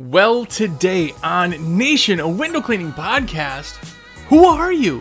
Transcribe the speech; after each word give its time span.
Well, 0.00 0.44
today 0.44 1.12
on 1.24 1.76
Nation, 1.76 2.20
a 2.20 2.28
window 2.28 2.60
cleaning 2.60 2.92
podcast, 2.92 3.74
who 4.28 4.44
are 4.44 4.72
you? 4.72 5.00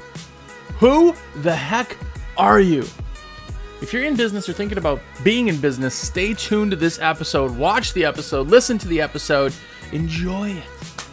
Who 0.80 1.14
the 1.36 1.56
heck 1.56 1.96
are 2.36 2.60
you? 2.60 2.84
If 3.80 3.94
you're 3.94 4.06
in 4.06 4.16
business 4.16 4.50
or 4.50 4.54
thinking 4.54 4.80
about 4.80 5.00
being 5.24 5.50
in 5.50 5.62
business, 5.62 5.94
stay 5.94 6.34
tuned 6.34 6.72
to 6.72 6.78
this 6.78 6.98
episode, 6.98 7.56
watch 7.56 7.94
the 7.94 8.06
episode, 8.06 8.48
listen 8.48 8.80
to 8.80 8.88
the 8.88 9.00
episode, 9.00 9.54
enjoy 9.92 10.50
it. 10.50 10.64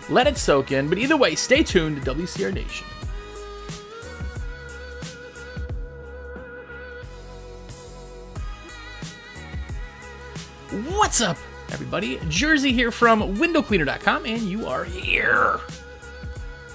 Let 0.09 0.27
it 0.27 0.39
soak 0.39 0.73
in, 0.73 0.89
but 0.89 0.97
either 0.97 1.19
way, 1.19 1.35
stay 1.35 1.63
tuned 1.63 2.03
to 2.03 2.15
WCR 2.15 2.55
Nation. 2.55 2.87
What's 10.89 11.21
up, 11.21 11.37
everybody? 11.75 12.21
Jersey 12.29 12.73
here 12.73 12.93
from 12.93 13.37
windowcleaner.com, 13.37 14.27
and 14.27 14.43
you 14.43 14.65
are 14.69 14.85
here. 14.85 15.59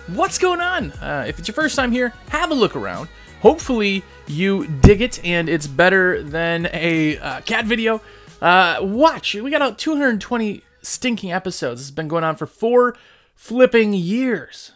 What's 0.08 0.38
going 0.38 0.60
on? 0.60 0.92
Uh, 0.92 1.24
if 1.26 1.40
it's 1.40 1.48
your 1.48 1.56
first 1.56 1.78
time 1.78 1.94
here, 1.94 2.10
have 2.28 2.52
a 2.52 2.54
look 2.54 2.76
around. 2.76 3.08
Hopefully, 3.42 4.04
you 4.28 4.68
dig 4.68 5.02
it 5.02 5.24
and 5.24 5.48
it's 5.48 5.68
better 5.68 6.22
than 6.22 6.68
a 6.74 7.18
uh, 7.18 7.40
cat 7.42 7.66
video. 7.66 8.02
Uh, 8.42 8.80
watch, 8.82 9.36
we 9.36 9.50
got 9.50 9.62
out 9.62 9.80
220 9.80 10.64
stinking 10.82 11.32
episodes. 11.32 11.80
It's 11.80 11.92
been 11.92 12.10
going 12.10 12.26
on 12.26 12.36
for 12.36 12.46
four 12.46 12.98
flipping 13.36 13.94
years. 13.94 14.74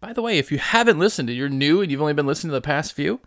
By 0.00 0.14
the 0.14 0.22
way, 0.22 0.38
if 0.38 0.50
you 0.50 0.56
haven't 0.56 0.98
listened 0.98 1.28
and 1.28 1.36
you're 1.36 1.50
new 1.50 1.82
and 1.82 1.92
you've 1.92 2.00
only 2.00 2.14
been 2.14 2.26
listening 2.26 2.48
to 2.52 2.56
the 2.56 2.62
past 2.62 2.94
few, 2.94 3.20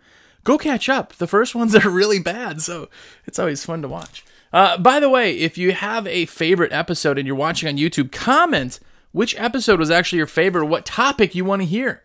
go 0.43 0.57
catch 0.57 0.89
up. 0.89 1.13
The 1.13 1.27
first 1.27 1.53
ones 1.53 1.75
are 1.75 1.89
really 1.91 2.19
bad, 2.19 2.59
so 2.63 2.89
it's 3.27 3.37
always 3.37 3.63
fun 3.63 3.83
to 3.83 3.87
watch. 3.87 4.23
Uh, 4.57 4.75
by 4.75 4.99
the 4.99 5.07
way, 5.07 5.37
if 5.37 5.55
you 5.55 5.71
have 5.71 6.07
a 6.07 6.25
favorite 6.25 6.73
episode 6.73 7.19
and 7.19 7.27
you're 7.27 7.35
watching 7.35 7.69
on 7.69 7.77
YouTube, 7.77 8.11
comment 8.11 8.79
which 9.11 9.39
episode 9.39 9.77
was 9.77 9.91
actually 9.91 10.17
your 10.17 10.25
favorite, 10.25 10.65
what 10.65 10.83
topic 10.83 11.35
you 11.35 11.45
want 11.45 11.61
to 11.61 11.65
hear. 11.67 12.01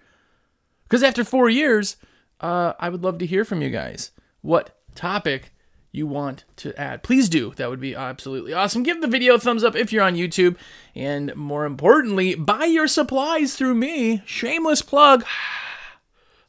Because 0.83 1.03
after 1.03 1.25
four 1.25 1.49
years, 1.49 1.97
uh, 2.43 2.75
I 2.79 2.91
would 2.91 3.03
love 3.03 3.17
to 3.21 3.27
hear 3.27 3.47
from 3.47 3.63
you 3.63 3.71
guys. 3.71 4.11
What 4.43 4.79
topic 4.95 5.55
you 5.93 6.07
want 6.07 6.45
to 6.57 6.79
add? 6.79 7.03
Please 7.03 7.31
do. 7.31 7.55
That 7.57 7.71
would 7.71 7.81
be 7.81 7.95
absolutely 7.95 8.53
awesome. 8.53 8.83
Give 8.83 9.01
the 9.01 9.07
video 9.07 9.37
a 9.37 9.39
thumbs 9.39 9.65
up 9.65 9.75
if 9.75 9.91
you're 9.91 10.05
on 10.05 10.17
YouTube. 10.17 10.57
And 10.95 11.35
more 11.35 11.65
importantly, 11.65 12.35
buy 12.35 12.67
your 12.67 12.87
supplies 12.87 13.57
through 13.57 13.77
me. 13.77 14.21
Shameless 14.27 14.83
plug. 14.83 15.25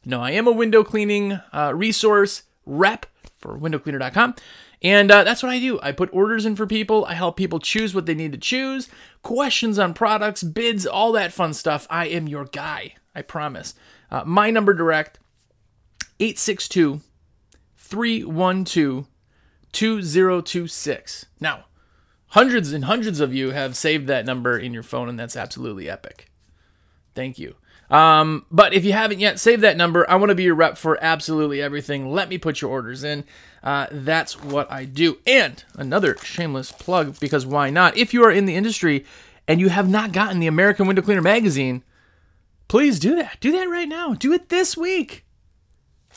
No, 0.06 0.20
I 0.20 0.32
am 0.32 0.46
a 0.46 0.52
window 0.52 0.84
cleaning 0.84 1.40
uh, 1.50 1.72
resource 1.74 2.42
rep 2.66 3.06
for 3.38 3.56
windowcleaner.com. 3.58 4.34
And 4.84 5.10
uh, 5.10 5.24
that's 5.24 5.42
what 5.42 5.50
I 5.50 5.58
do. 5.58 5.80
I 5.82 5.92
put 5.92 6.12
orders 6.12 6.44
in 6.44 6.56
for 6.56 6.66
people. 6.66 7.06
I 7.06 7.14
help 7.14 7.38
people 7.38 7.58
choose 7.58 7.94
what 7.94 8.04
they 8.04 8.14
need 8.14 8.32
to 8.32 8.38
choose, 8.38 8.90
questions 9.22 9.78
on 9.78 9.94
products, 9.94 10.42
bids, 10.42 10.86
all 10.86 11.10
that 11.12 11.32
fun 11.32 11.54
stuff. 11.54 11.86
I 11.88 12.06
am 12.06 12.28
your 12.28 12.44
guy. 12.44 12.94
I 13.14 13.22
promise. 13.22 13.72
Uh, 14.10 14.24
my 14.26 14.50
number 14.50 14.74
direct 14.74 15.18
862 16.20 17.00
312 17.76 19.06
2026. 19.72 21.26
Now, 21.40 21.64
hundreds 22.28 22.72
and 22.72 22.84
hundreds 22.84 23.20
of 23.20 23.34
you 23.34 23.52
have 23.52 23.76
saved 23.76 24.06
that 24.08 24.26
number 24.26 24.58
in 24.58 24.74
your 24.74 24.82
phone, 24.82 25.08
and 25.08 25.18
that's 25.18 25.36
absolutely 25.36 25.88
epic. 25.88 26.30
Thank 27.14 27.38
you. 27.38 27.54
Um, 27.90 28.46
but 28.50 28.72
if 28.72 28.84
you 28.84 28.92
haven't 28.92 29.20
yet, 29.20 29.38
save 29.38 29.60
that 29.60 29.76
number. 29.76 30.08
I 30.10 30.16
want 30.16 30.30
to 30.30 30.34
be 30.34 30.44
your 30.44 30.54
rep 30.54 30.76
for 30.76 31.02
absolutely 31.02 31.60
everything. 31.60 32.10
Let 32.12 32.28
me 32.28 32.38
put 32.38 32.60
your 32.60 32.70
orders 32.70 33.04
in. 33.04 33.24
Uh, 33.64 33.86
that's 33.90 34.42
what 34.42 34.70
I 34.70 34.84
do. 34.84 35.18
And 35.26 35.64
another 35.74 36.16
shameless 36.22 36.70
plug, 36.70 37.18
because 37.18 37.46
why 37.46 37.70
not? 37.70 37.96
If 37.96 38.12
you 38.12 38.22
are 38.22 38.30
in 38.30 38.44
the 38.44 38.54
industry 38.54 39.06
and 39.48 39.58
you 39.58 39.70
have 39.70 39.88
not 39.88 40.12
gotten 40.12 40.38
the 40.38 40.46
American 40.46 40.86
Window 40.86 41.00
Cleaner 41.00 41.22
magazine, 41.22 41.82
please 42.68 42.98
do 43.00 43.16
that. 43.16 43.38
Do 43.40 43.52
that 43.52 43.64
right 43.64 43.88
now. 43.88 44.12
Do 44.12 44.34
it 44.34 44.50
this 44.50 44.76
week. 44.76 45.24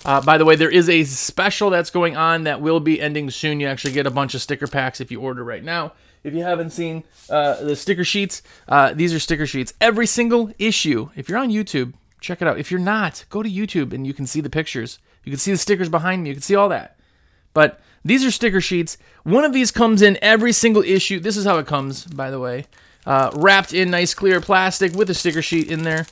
Uh, 0.06 0.22
by 0.22 0.38
the 0.38 0.46
way, 0.46 0.58
there 0.58 0.70
is 0.70 0.90
a 0.90 1.06
special 1.06 1.70
that's 1.70 1.90
going 1.90 2.18
on 2.18 2.44
that 2.44 2.62
will 2.62 2.82
be 2.82 3.02
ending 3.02 3.32
soon. 3.32 3.62
You 3.62 3.68
actually 3.68 3.94
get 3.94 4.06
a 4.06 4.12
bunch 4.12 4.36
of 4.36 4.42
sticker 4.42 4.68
packs 4.68 5.00
if 5.00 5.10
you 5.10 5.22
order 5.22 5.44
right 5.44 5.64
now. 5.64 5.94
If 6.24 6.34
you 6.34 6.44
haven't 6.44 6.72
seen 6.72 7.06
uh, 7.30 7.64
the 7.64 7.76
sticker 7.78 8.04
sheets, 8.04 8.42
uh, 8.68 8.94
these 8.94 9.14
are 9.14 9.20
sticker 9.20 9.48
sheets. 9.48 9.74
Every 9.80 10.06
single 10.06 10.52
issue. 10.60 11.10
If 11.16 11.30
you're 11.30 11.38
on 11.38 11.50
YouTube, 11.50 11.94
check 12.20 12.42
it 12.42 12.48
out. 12.48 12.60
If 12.60 12.72
you're 12.72 12.80
not, 12.80 13.24
go 13.30 13.42
to 13.42 13.50
YouTube 13.50 13.94
and 13.94 14.06
you 14.06 14.14
can 14.14 14.28
see 14.28 14.42
the 14.42 14.50
pictures. 14.50 15.00
You 15.24 15.32
can 15.32 15.40
see 15.40 15.52
the 15.52 15.58
stickers 15.58 15.90
behind 15.90 16.24
me. 16.24 16.30
You 16.30 16.36
can 16.36 16.44
see 16.44 16.56
all 16.56 16.70
that. 16.70 16.97
But 17.58 17.80
these 18.06 18.24
are 18.24 18.30
sticker 18.30 18.62
sheets. 18.62 19.00
One 19.24 19.44
of 19.44 19.52
these 19.52 19.72
comes 19.72 20.04
in 20.04 20.20
every 20.22 20.54
single 20.54 20.84
issue. 20.84 21.20
This 21.20 21.36
is 21.36 21.44
how 21.44 21.58
it 21.58 21.66
comes, 21.66 22.06
by 22.06 22.30
the 22.30 22.40
way. 22.40 22.68
Uh, 23.04 23.32
wrapped 23.34 23.74
in 23.74 23.90
nice 23.90 24.14
clear 24.14 24.40
plastic 24.40 24.94
with 24.94 25.10
a 25.10 25.16
sticker 25.16 25.42
sheet 25.42 25.72
in 25.72 25.82
there 25.82 26.06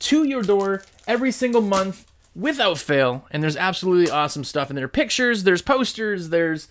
to 0.00 0.24
your 0.24 0.42
door 0.42 0.82
every 1.06 1.32
single 1.32 1.62
month 1.62 2.04
without 2.36 2.76
fail. 2.76 3.26
And 3.30 3.42
there's 3.42 3.56
absolutely 3.56 4.10
awesome 4.10 4.44
stuff 4.44 4.68
in 4.68 4.76
there. 4.76 4.86
Pictures, 4.86 5.44
there's 5.44 5.62
posters, 5.62 6.28
there's 6.28 6.68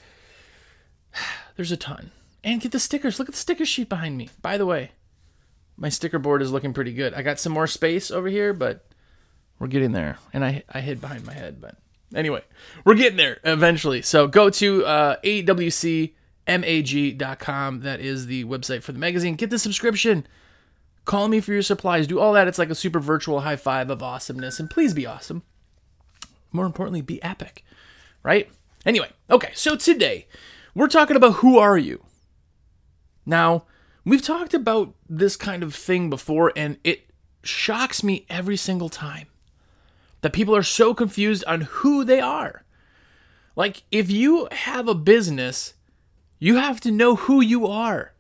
there's 1.56 1.72
a 1.72 1.78
ton. 1.78 2.12
And 2.44 2.62
get 2.62 2.74
the 2.74 2.80
stickers. 2.80 3.18
Look 3.18 3.28
at 3.28 3.34
the 3.34 3.40
sticker 3.40 3.66
sheet 3.66 3.90
behind 3.90 4.20
me. 4.20 4.30
By 4.44 4.60
the 4.60 4.68
way, 4.68 4.92
my 5.78 5.90
sticker 5.90 6.20
board 6.20 6.44
is 6.44 6.52
looking 6.52 6.74
pretty 6.74 6.94
good. 6.94 7.16
I 7.16 7.24
got 7.24 7.40
some 7.40 7.54
more 7.54 7.66
space 7.66 8.12
over 8.12 8.28
here, 8.28 8.54
but 8.54 8.86
we're 9.58 9.66
getting 9.66 9.94
there. 9.94 10.20
And 10.32 10.46
I 10.46 10.62
I 10.70 10.82
hid 10.82 11.02
behind 11.02 11.26
my 11.26 11.34
head, 11.34 11.60
but 11.60 11.81
anyway, 12.16 12.44
we're 12.86 12.96
getting 12.96 13.18
there 13.18 13.40
eventually. 13.44 14.02
So 14.02 14.28
go 14.28 14.50
to 14.50 14.86
uh, 14.86 15.18
awcmag.com. 15.24 16.10
That 17.82 18.00
is 18.00 18.28
the 18.28 18.46
website 18.46 18.84
for 18.84 18.92
the 18.92 19.00
magazine. 19.00 19.36
Get 19.36 19.50
the 19.50 19.60
subscription. 19.60 20.26
Call 21.06 21.28
me 21.28 21.40
for 21.40 21.54
your 21.54 21.62
supplies. 21.62 22.08
Do 22.08 22.20
all 22.20 22.34
that. 22.34 22.48
It's 22.48 22.60
like 22.60 22.70
a 22.70 22.76
super 22.76 23.00
virtual 23.00 23.42
high 23.42 23.56
five 23.56 23.90
of 23.90 24.04
awesomeness. 24.04 24.60
And 24.60 24.70
please 24.70 24.94
be 24.94 25.06
awesome. 25.06 25.44
More 26.52 26.66
importantly, 26.66 27.02
be 27.02 27.22
epic. 27.24 27.64
Right? 28.24 28.50
Anyway, 28.86 29.10
okay. 29.30 29.52
So 29.56 29.76
today 29.76 30.28
we're 30.76 30.88
talking 30.88 31.16
about 31.16 31.36
who 31.36 31.58
are 31.58 31.78
you? 31.78 32.04
Now, 33.26 33.66
we've 34.06 34.22
talked 34.22 34.54
about 34.54 34.94
this 35.10 35.36
kind 35.36 35.64
of 35.64 35.76
thing 35.76 36.10
before, 36.10 36.52
and 36.56 36.78
it 36.84 37.10
shocks 37.44 38.04
me 38.04 38.26
every 38.30 38.58
single 38.58 38.90
time 38.90 39.28
that 40.22 40.34
people 40.34 40.56
are 40.56 40.64
so 40.64 40.94
confused 40.94 41.44
on 41.46 41.62
who 41.62 42.04
they 42.04 42.20
are. 42.20 42.64
Like, 43.56 43.84
if 43.92 44.10
you 44.10 44.48
have 44.52 44.88
a 44.88 44.96
business, 44.96 45.74
you 46.40 46.56
have 46.56 46.80
to 46.82 46.92
know 46.92 47.16
who 47.16 47.42
you 47.42 47.68
are. 47.68 48.14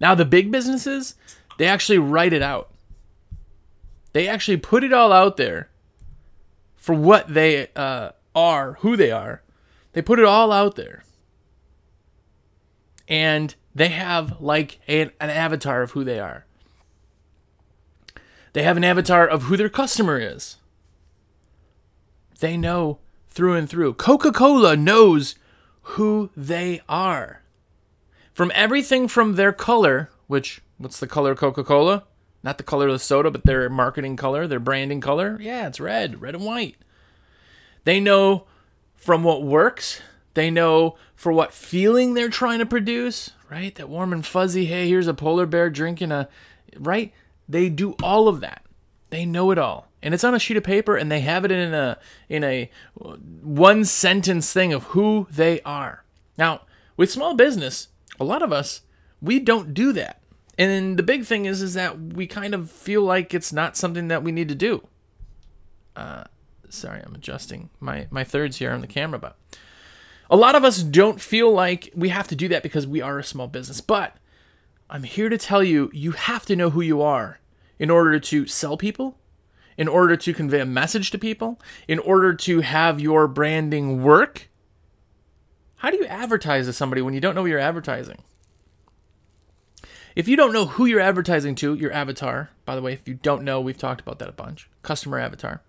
Now, 0.00 0.14
the 0.14 0.24
big 0.24 0.50
businesses, 0.50 1.14
they 1.58 1.66
actually 1.66 1.98
write 1.98 2.32
it 2.32 2.42
out. 2.42 2.70
They 4.12 4.28
actually 4.28 4.58
put 4.58 4.84
it 4.84 4.92
all 4.92 5.12
out 5.12 5.36
there 5.36 5.70
for 6.76 6.94
what 6.94 7.32
they 7.32 7.68
uh, 7.74 8.10
are, 8.34 8.74
who 8.80 8.96
they 8.96 9.10
are. 9.10 9.42
They 9.92 10.02
put 10.02 10.18
it 10.18 10.24
all 10.24 10.52
out 10.52 10.76
there. 10.76 11.04
And 13.08 13.54
they 13.74 13.88
have 13.88 14.40
like 14.40 14.78
an, 14.88 15.12
an 15.20 15.30
avatar 15.30 15.82
of 15.82 15.92
who 15.92 16.04
they 16.04 16.20
are. 16.20 16.44
They 18.52 18.62
have 18.62 18.76
an 18.76 18.84
avatar 18.84 19.26
of 19.26 19.44
who 19.44 19.56
their 19.56 19.68
customer 19.68 20.18
is. 20.18 20.56
They 22.40 22.56
know 22.56 22.98
through 23.28 23.54
and 23.54 23.68
through. 23.68 23.94
Coca 23.94 24.32
Cola 24.32 24.76
knows 24.76 25.34
who 25.82 26.30
they 26.36 26.80
are. 26.88 27.42
From 28.32 28.52
everything 28.54 29.08
from 29.08 29.34
their 29.34 29.52
color, 29.52 30.10
which, 30.26 30.60
what's 30.78 31.00
the 31.00 31.06
color 31.06 31.32
of 31.32 31.38
Coca 31.38 31.64
Cola? 31.64 32.04
Not 32.42 32.58
the 32.58 32.64
color 32.64 32.86
of 32.86 32.92
the 32.92 32.98
soda, 32.98 33.30
but 33.30 33.44
their 33.44 33.68
marketing 33.68 34.16
color, 34.16 34.46
their 34.46 34.60
branding 34.60 35.00
color. 35.00 35.38
Yeah, 35.40 35.66
it's 35.66 35.80
red, 35.80 36.20
red 36.20 36.34
and 36.34 36.44
white. 36.44 36.76
They 37.84 38.00
know 38.00 38.46
from 38.94 39.22
what 39.22 39.42
works, 39.42 40.00
they 40.34 40.50
know 40.50 40.96
for 41.14 41.32
what 41.32 41.52
feeling 41.52 42.14
they're 42.14 42.28
trying 42.28 42.58
to 42.58 42.66
produce, 42.66 43.30
right? 43.50 43.74
That 43.74 43.88
warm 43.88 44.12
and 44.12 44.24
fuzzy, 44.24 44.66
hey, 44.66 44.88
here's 44.88 45.06
a 45.06 45.14
polar 45.14 45.46
bear 45.46 45.70
drinking 45.70 46.12
a, 46.12 46.28
right? 46.78 47.12
They 47.48 47.68
do 47.68 47.96
all 48.02 48.28
of 48.28 48.40
that. 48.40 48.62
They 49.10 49.24
know 49.24 49.50
it 49.50 49.58
all. 49.58 49.85
And 50.02 50.14
it's 50.14 50.24
on 50.24 50.34
a 50.34 50.38
sheet 50.38 50.56
of 50.56 50.62
paper 50.62 50.96
and 50.96 51.10
they 51.10 51.20
have 51.20 51.44
it 51.44 51.50
in 51.50 51.74
a 51.74 51.98
in 52.28 52.44
a 52.44 52.70
one 52.94 53.84
sentence 53.84 54.52
thing 54.52 54.72
of 54.72 54.84
who 54.84 55.26
they 55.30 55.60
are. 55.62 56.04
Now, 56.38 56.62
with 56.96 57.10
small 57.10 57.34
business, 57.34 57.88
a 58.20 58.24
lot 58.24 58.42
of 58.42 58.52
us 58.52 58.82
we 59.20 59.40
don't 59.40 59.74
do 59.74 59.92
that. 59.92 60.20
And 60.58 60.98
the 60.98 61.02
big 61.02 61.24
thing 61.24 61.46
is 61.46 61.62
is 61.62 61.74
that 61.74 61.98
we 61.98 62.26
kind 62.26 62.54
of 62.54 62.70
feel 62.70 63.02
like 63.02 63.34
it's 63.34 63.52
not 63.52 63.76
something 63.76 64.08
that 64.08 64.22
we 64.22 64.32
need 64.32 64.48
to 64.48 64.54
do. 64.54 64.86
Uh, 65.94 66.24
sorry, 66.68 67.02
I'm 67.04 67.14
adjusting 67.14 67.70
my 67.80 68.06
my 68.10 68.24
thirds 68.24 68.58
here 68.58 68.72
on 68.72 68.80
the 68.80 68.86
camera, 68.86 69.18
but 69.18 69.36
a 70.30 70.36
lot 70.36 70.54
of 70.54 70.64
us 70.64 70.82
don't 70.82 71.20
feel 71.20 71.52
like 71.52 71.90
we 71.94 72.08
have 72.08 72.28
to 72.28 72.36
do 72.36 72.48
that 72.48 72.62
because 72.62 72.86
we 72.86 73.00
are 73.00 73.18
a 73.18 73.24
small 73.24 73.46
business. 73.46 73.80
But 73.80 74.16
I'm 74.88 75.04
here 75.04 75.28
to 75.28 75.38
tell 75.38 75.62
you, 75.62 75.90
you 75.92 76.12
have 76.12 76.46
to 76.46 76.56
know 76.56 76.70
who 76.70 76.80
you 76.80 77.02
are 77.02 77.40
in 77.78 77.90
order 77.90 78.18
to 78.18 78.46
sell 78.46 78.76
people, 78.76 79.18
in 79.78 79.88
order 79.88 80.16
to 80.16 80.34
convey 80.34 80.60
a 80.60 80.66
message 80.66 81.10
to 81.10 81.18
people, 81.18 81.60
in 81.86 81.98
order 81.98 82.34
to 82.34 82.60
have 82.60 83.00
your 83.00 83.28
branding 83.28 84.02
work. 84.02 84.48
How 85.76 85.90
do 85.90 85.96
you 85.96 86.06
advertise 86.06 86.66
to 86.66 86.72
somebody 86.72 87.02
when 87.02 87.14
you 87.14 87.20
don't 87.20 87.34
know 87.34 87.44
you're 87.44 87.58
advertising? 87.58 88.22
If 90.14 90.28
you 90.28 90.36
don't 90.36 90.54
know 90.54 90.64
who 90.64 90.86
you're 90.86 91.00
advertising 91.00 91.54
to, 91.56 91.74
your 91.74 91.92
avatar, 91.92 92.48
by 92.64 92.74
the 92.74 92.80
way, 92.80 92.94
if 92.94 93.06
you 93.06 93.14
don't 93.14 93.42
know, 93.44 93.60
we've 93.60 93.76
talked 93.76 94.00
about 94.00 94.18
that 94.20 94.30
a 94.30 94.32
bunch, 94.32 94.68
customer 94.82 95.18
avatar. 95.18 95.60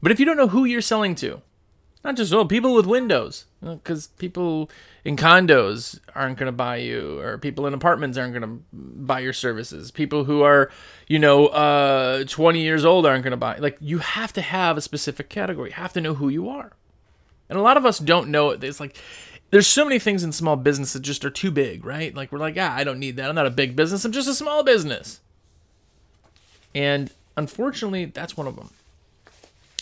But 0.00 0.12
if 0.12 0.20
you 0.20 0.26
don't 0.26 0.36
know 0.36 0.48
who 0.48 0.64
you're 0.64 0.80
selling 0.80 1.16
to, 1.16 1.42
not 2.04 2.16
just 2.16 2.32
oh 2.32 2.44
people 2.44 2.74
with 2.74 2.86
windows, 2.86 3.46
because 3.62 4.08
people 4.08 4.70
in 5.04 5.16
condos 5.16 5.98
aren't 6.14 6.36
going 6.36 6.46
to 6.46 6.52
buy 6.52 6.76
you, 6.76 7.18
or 7.20 7.38
people 7.38 7.66
in 7.66 7.74
apartments 7.74 8.18
aren't 8.18 8.34
going 8.34 8.42
to 8.42 8.66
buy 8.72 9.20
your 9.20 9.32
services. 9.32 9.90
People 9.90 10.24
who 10.24 10.42
are, 10.42 10.70
you 11.08 11.18
know, 11.18 11.46
uh, 11.46 12.24
20 12.24 12.60
years 12.60 12.84
old 12.84 13.06
aren't 13.06 13.24
going 13.24 13.30
to 13.30 13.36
buy. 13.36 13.56
Like 13.56 13.78
you 13.80 13.98
have 13.98 14.32
to 14.34 14.42
have 14.42 14.76
a 14.76 14.82
specific 14.82 15.30
category. 15.30 15.70
You 15.70 15.76
have 15.76 15.94
to 15.94 16.00
know 16.00 16.14
who 16.14 16.28
you 16.28 16.48
are, 16.48 16.72
and 17.48 17.58
a 17.58 17.62
lot 17.62 17.76
of 17.78 17.86
us 17.86 17.98
don't 17.98 18.28
know 18.28 18.50
it. 18.50 18.62
It's 18.62 18.80
like 18.80 18.96
there's 19.50 19.66
so 19.66 19.84
many 19.84 19.98
things 19.98 20.24
in 20.24 20.32
small 20.32 20.56
business 20.56 20.92
that 20.92 21.02
just 21.02 21.24
are 21.24 21.30
too 21.30 21.50
big, 21.50 21.84
right? 21.84 22.14
Like 22.14 22.32
we're 22.32 22.38
like, 22.38 22.56
ah, 22.58 22.74
I 22.74 22.84
don't 22.84 22.98
need 22.98 23.16
that. 23.16 23.28
I'm 23.28 23.34
not 23.34 23.46
a 23.46 23.50
big 23.50 23.76
business. 23.76 24.04
I'm 24.04 24.12
just 24.12 24.28
a 24.28 24.34
small 24.34 24.62
business. 24.62 25.20
And 26.74 27.10
unfortunately, 27.36 28.06
that's 28.06 28.36
one 28.36 28.46
of 28.46 28.56
them. 28.56 28.70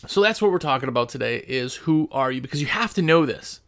So 0.06 0.20
that's 0.20 0.42
what 0.42 0.50
we're 0.50 0.58
talking 0.58 0.88
about 0.88 1.08
today 1.08 1.38
is 1.46 1.74
who 1.76 2.08
are 2.10 2.32
you 2.32 2.40
because 2.40 2.60
you 2.60 2.66
have 2.66 2.94
to 2.94 3.02
know 3.02 3.24
this. 3.26 3.60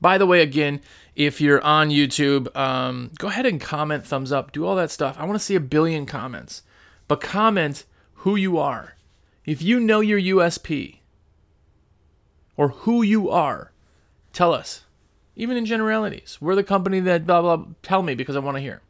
By 0.00 0.18
the 0.18 0.26
way, 0.26 0.42
again, 0.42 0.80
if 1.14 1.40
you're 1.40 1.62
on 1.62 1.90
YouTube, 1.90 2.54
um, 2.56 3.12
go 3.18 3.28
ahead 3.28 3.46
and 3.46 3.60
comment, 3.60 4.04
thumbs 4.04 4.32
up, 4.32 4.50
do 4.50 4.66
all 4.66 4.74
that 4.76 4.90
stuff. 4.90 5.16
I 5.18 5.24
want 5.24 5.38
to 5.38 5.44
see 5.44 5.54
a 5.54 5.60
billion 5.60 6.06
comments, 6.06 6.62
but 7.06 7.20
comment 7.20 7.84
who 8.14 8.34
you 8.34 8.58
are. 8.58 8.96
If 9.44 9.62
you 9.62 9.78
know 9.78 10.00
your 10.00 10.18
USP 10.18 10.98
or 12.56 12.68
who 12.68 13.02
you 13.02 13.30
are, 13.30 13.72
tell 14.32 14.52
us. 14.52 14.84
Even 15.34 15.56
in 15.56 15.64
generalities, 15.64 16.38
we're 16.40 16.54
the 16.54 16.62
company 16.62 17.00
that 17.00 17.26
blah 17.26 17.40
blah. 17.40 17.56
blah 17.56 17.74
Tell 17.82 18.02
me 18.02 18.14
because 18.14 18.36
I 18.36 18.40
want 18.40 18.56
to 18.56 18.60
hear. 18.60 18.82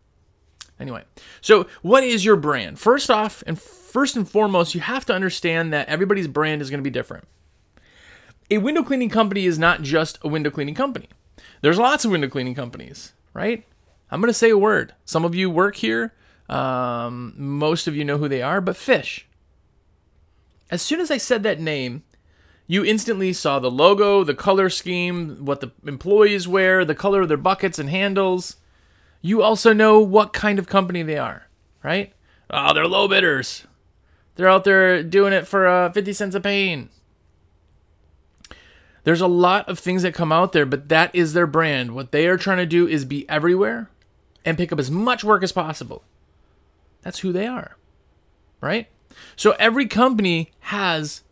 Anyway, 0.81 1.05
so 1.41 1.67
what 1.83 2.03
is 2.03 2.25
your 2.25 2.37
brand? 2.37 2.79
First 2.79 3.11
off, 3.11 3.45
and 3.47 3.61
first 3.93 4.17
and 4.17 4.29
foremost, 4.29 4.75
you 4.75 4.81
have 4.81 5.05
to 5.05 5.15
understand 5.15 5.73
that 5.73 5.89
everybody's 5.89 6.27
brand 6.27 6.63
is 6.63 6.71
going 6.71 6.79
to 6.79 6.83
be 6.83 6.91
different. 6.91 7.25
A 8.51 8.59
window 8.59 8.83
cleaning 8.83 9.11
company 9.11 9.45
is 9.45 9.59
not 9.59 9.83
just 9.83 10.19
a 10.23 10.29
window 10.29 10.51
cleaning 10.51 10.75
company. 10.75 11.09
There's 11.61 11.79
lots 11.79 12.05
of 12.05 12.11
window 12.11 12.29
cleaning 12.29 12.55
companies, 12.55 13.13
right? 13.35 13.65
I'm 14.11 14.21
going 14.21 14.31
to 14.31 14.35
say 14.35 14.51
a 14.51 14.59
word. 14.59 14.95
Some 15.05 15.25
of 15.25 15.35
you 15.35 15.51
work 15.51 15.77
here. 15.77 16.15
Um, 16.49 17.35
most 17.37 17.87
of 17.87 17.95
you 17.95 18.05
know 18.05 18.19
who 18.19 18.29
they 18.29 18.43
are, 18.43 18.61
but 18.61 18.77
Fish. 18.77 19.27
As 20.71 20.81
soon 20.81 21.01
as 21.01 21.11
I 21.11 21.19
said 21.19 21.43
that 21.43 21.61
name, 21.61 22.03
you 22.67 22.85
instantly 22.85 23.35
saw 23.35 23.59
the 23.59 23.71
logo, 23.71 24.25
the 24.25 24.35
color 24.35 24.71
scheme, 24.71 25.45
what 25.45 25.61
the 25.61 25.71
employees 25.87 26.49
wear, 26.49 26.85
the 26.85 26.95
color 26.95 27.21
of 27.21 27.29
their 27.29 27.37
buckets 27.37 27.79
and 27.79 27.91
handles. 27.91 28.57
You 29.21 29.43
also 29.43 29.75
know 29.75 30.01
what 30.01 30.33
kind 30.33 30.59
of 30.59 30.67
company 30.67 31.03
they 31.03 31.19
are, 31.19 31.49
right? 31.83 32.15
Oh, 32.51 32.73
they're 32.73 32.87
low 32.87 33.09
bidders. 33.09 33.67
They're 34.35 34.49
out 34.49 34.65
there 34.65 35.03
doing 35.03 35.33
it 35.33 35.47
for 35.47 35.67
uh, 35.67 35.93
50 35.93 36.13
cents 36.13 36.35
a 36.35 36.41
pane. 36.41 36.89
There's 39.05 39.21
a 39.21 39.27
lot 39.27 39.69
of 39.69 39.79
things 39.79 40.03
that 40.03 40.15
come 40.15 40.33
out 40.33 40.53
there, 40.53 40.67
but 40.67 40.89
that 40.89 41.15
is 41.15 41.33
their 41.33 41.47
brand. 41.47 41.95
What 41.95 42.13
they 42.13 42.27
are 42.29 42.37
trying 42.37 42.59
to 42.59 42.67
do 42.67 42.87
is 42.87 43.05
be 43.05 43.29
everywhere 43.29 43.91
and 44.45 44.57
pick 44.57 44.73
up 44.73 44.79
as 44.79 44.91
much 44.91 45.25
work 45.25 45.43
as 45.43 45.53
possible. 45.53 46.05
That's 47.03 47.19
who 47.21 47.33
they 47.33 47.47
are, 47.47 47.77
right? 48.61 48.89
So 49.35 49.53
every 49.59 49.87
company 49.87 50.53
has 50.61 51.23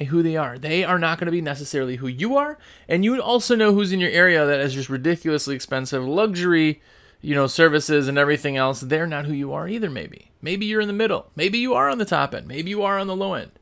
a 0.00 0.04
who 0.04 0.22
they 0.22 0.36
are. 0.36 0.58
They 0.58 0.82
are 0.84 0.98
not 0.98 1.18
going 1.18 1.26
to 1.26 1.32
be 1.32 1.40
necessarily 1.40 1.96
who 1.96 2.08
you 2.08 2.36
are, 2.36 2.58
and 2.88 3.04
you 3.04 3.20
also 3.20 3.54
know 3.54 3.72
who's 3.72 3.92
in 3.92 4.00
your 4.00 4.10
area 4.10 4.44
that 4.44 4.60
is 4.60 4.74
just 4.74 4.88
ridiculously 4.88 5.54
expensive 5.54 6.04
luxury 6.04 6.82
you 7.22 7.36
know, 7.36 7.46
services 7.46 8.08
and 8.08 8.18
everything 8.18 8.56
else, 8.56 8.80
they're 8.80 9.06
not 9.06 9.24
who 9.24 9.32
you 9.32 9.52
are 9.52 9.68
either, 9.68 9.88
maybe. 9.88 10.32
Maybe 10.42 10.66
you're 10.66 10.80
in 10.80 10.88
the 10.88 10.92
middle. 10.92 11.30
Maybe 11.36 11.56
you 11.58 11.72
are 11.72 11.88
on 11.88 11.98
the 11.98 12.04
top 12.04 12.34
end. 12.34 12.48
Maybe 12.48 12.70
you 12.70 12.82
are 12.82 12.98
on 12.98 13.06
the 13.06 13.16
low 13.16 13.34
end. 13.34 13.52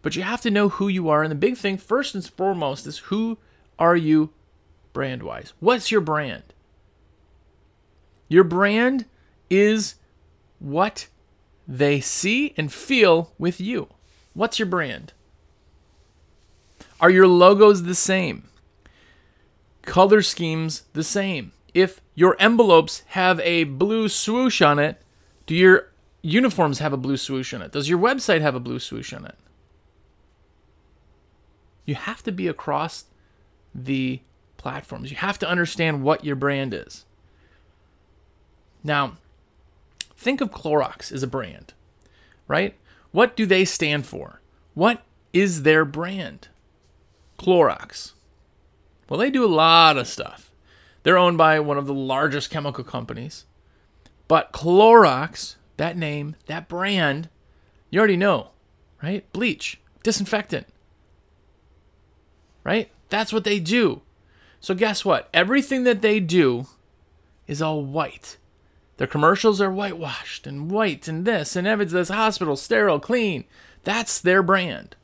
But 0.00 0.16
you 0.16 0.22
have 0.22 0.40
to 0.40 0.50
know 0.50 0.70
who 0.70 0.88
you 0.88 1.10
are. 1.10 1.22
And 1.22 1.30
the 1.30 1.36
big 1.36 1.58
thing, 1.58 1.76
first 1.76 2.14
and 2.14 2.24
foremost, 2.24 2.86
is 2.86 2.98
who 2.98 3.36
are 3.78 3.94
you 3.94 4.30
brand 4.94 5.22
wise? 5.22 5.52
What's 5.60 5.90
your 5.90 6.00
brand? 6.00 6.42
Your 8.28 8.44
brand 8.44 9.04
is 9.50 9.96
what 10.58 11.08
they 11.66 12.00
see 12.00 12.54
and 12.56 12.72
feel 12.72 13.32
with 13.38 13.60
you. 13.60 13.88
What's 14.32 14.58
your 14.58 14.66
brand? 14.66 15.12
Are 17.00 17.10
your 17.10 17.26
logos 17.26 17.82
the 17.82 17.94
same? 17.94 18.48
Color 19.82 20.22
schemes 20.22 20.84
the 20.94 21.04
same? 21.04 21.52
if 21.74 22.00
your 22.18 22.34
envelopes 22.40 23.04
have 23.10 23.38
a 23.44 23.62
blue 23.62 24.08
swoosh 24.08 24.60
on 24.60 24.80
it, 24.80 25.00
do 25.46 25.54
your 25.54 25.92
uniforms 26.20 26.80
have 26.80 26.92
a 26.92 26.96
blue 26.96 27.16
swoosh 27.16 27.54
on 27.54 27.62
it? 27.62 27.70
Does 27.70 27.88
your 27.88 28.00
website 28.00 28.40
have 28.40 28.56
a 28.56 28.60
blue 28.60 28.80
swoosh 28.80 29.12
on 29.12 29.24
it? 29.24 29.36
You 31.84 31.94
have 31.94 32.24
to 32.24 32.32
be 32.32 32.48
across 32.48 33.04
the 33.72 34.20
platforms. 34.56 35.12
You 35.12 35.16
have 35.18 35.38
to 35.38 35.48
understand 35.48 36.02
what 36.02 36.24
your 36.24 36.34
brand 36.34 36.74
is. 36.74 37.04
Now, 38.82 39.18
think 40.16 40.40
of 40.40 40.50
Clorox 40.50 41.12
as 41.12 41.22
a 41.22 41.28
brand, 41.28 41.72
right? 42.48 42.74
What 43.12 43.36
do 43.36 43.46
they 43.46 43.64
stand 43.64 44.06
for? 44.06 44.40
What 44.74 45.04
is 45.32 45.62
their 45.62 45.84
brand? 45.84 46.48
Clorox. 47.38 48.14
Well, 49.08 49.20
they 49.20 49.30
do 49.30 49.44
a 49.44 49.46
lot 49.46 49.96
of 49.96 50.08
stuff. 50.08 50.47
They're 51.02 51.18
owned 51.18 51.38
by 51.38 51.60
one 51.60 51.78
of 51.78 51.86
the 51.86 51.94
largest 51.94 52.50
chemical 52.50 52.84
companies. 52.84 53.44
But 54.26 54.52
Clorox, 54.52 55.56
that 55.76 55.96
name, 55.96 56.36
that 56.46 56.68
brand, 56.68 57.28
you 57.90 57.98
already 57.98 58.16
know, 58.16 58.50
right? 59.02 59.30
Bleach, 59.32 59.80
disinfectant, 60.02 60.66
right? 62.64 62.90
That's 63.08 63.32
what 63.32 63.44
they 63.44 63.58
do. 63.58 64.02
So, 64.60 64.74
guess 64.74 65.04
what? 65.04 65.28
Everything 65.32 65.84
that 65.84 66.02
they 66.02 66.20
do 66.20 66.66
is 67.46 67.62
all 67.62 67.82
white. 67.82 68.36
Their 68.98 69.06
commercials 69.06 69.60
are 69.60 69.70
whitewashed 69.70 70.46
and 70.46 70.70
white 70.70 71.06
and 71.06 71.24
this 71.24 71.54
and 71.54 71.66
everything. 71.66 71.94
This 71.94 72.08
hospital, 72.08 72.56
sterile, 72.56 72.98
clean. 72.98 73.44
That's 73.84 74.20
their 74.20 74.42
brand. 74.42 74.96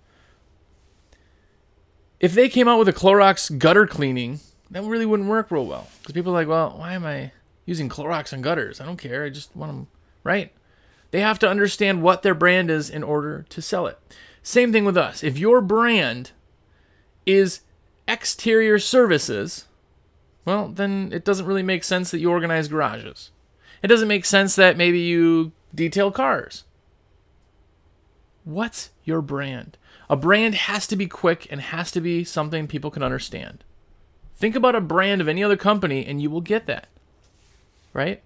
If 2.18 2.34
they 2.34 2.48
came 2.48 2.68
out 2.68 2.78
with 2.78 2.88
a 2.88 2.92
Clorox 2.92 3.56
gutter 3.58 3.86
cleaning 3.86 4.40
that 4.70 4.82
really 4.82 5.06
wouldn't 5.06 5.28
work 5.28 5.50
real 5.50 5.66
well 5.66 5.88
because 6.00 6.12
people 6.12 6.32
are 6.32 6.40
like, 6.40 6.48
well, 6.48 6.74
why 6.76 6.94
am 6.94 7.04
I 7.04 7.32
using 7.66 7.88
Clorox 7.88 8.32
on 8.32 8.42
gutters? 8.42 8.80
I 8.80 8.86
don't 8.86 8.96
care. 8.96 9.24
I 9.24 9.30
just 9.30 9.54
want 9.54 9.72
them 9.72 9.86
right. 10.22 10.52
They 11.10 11.20
have 11.20 11.38
to 11.40 11.48
understand 11.48 12.02
what 12.02 12.22
their 12.22 12.34
brand 12.34 12.70
is 12.70 12.90
in 12.90 13.02
order 13.02 13.46
to 13.50 13.62
sell 13.62 13.86
it. 13.86 13.98
Same 14.42 14.72
thing 14.72 14.84
with 14.84 14.96
us. 14.96 15.22
If 15.22 15.38
your 15.38 15.60
brand 15.60 16.32
is 17.24 17.60
exterior 18.08 18.78
services, 18.78 19.66
well, 20.44 20.68
then 20.68 21.10
it 21.12 21.24
doesn't 21.24 21.46
really 21.46 21.62
make 21.62 21.84
sense 21.84 22.10
that 22.10 22.18
you 22.18 22.30
organize 22.30 22.68
garages. 22.68 23.30
It 23.82 23.88
doesn't 23.88 24.08
make 24.08 24.24
sense 24.24 24.56
that 24.56 24.76
maybe 24.76 24.98
you 24.98 25.52
detail 25.74 26.10
cars. 26.10 26.64
What's 28.44 28.90
your 29.04 29.22
brand? 29.22 29.78
A 30.10 30.16
brand 30.16 30.54
has 30.54 30.86
to 30.88 30.96
be 30.96 31.06
quick 31.06 31.46
and 31.50 31.60
has 31.60 31.90
to 31.92 32.00
be 32.00 32.24
something 32.24 32.66
people 32.66 32.90
can 32.90 33.02
understand. 33.02 33.64
Think 34.36 34.56
about 34.56 34.74
a 34.74 34.80
brand 34.80 35.20
of 35.20 35.28
any 35.28 35.42
other 35.42 35.56
company 35.56 36.04
and 36.04 36.20
you 36.20 36.30
will 36.30 36.40
get 36.40 36.66
that. 36.66 36.88
Right? 37.92 38.22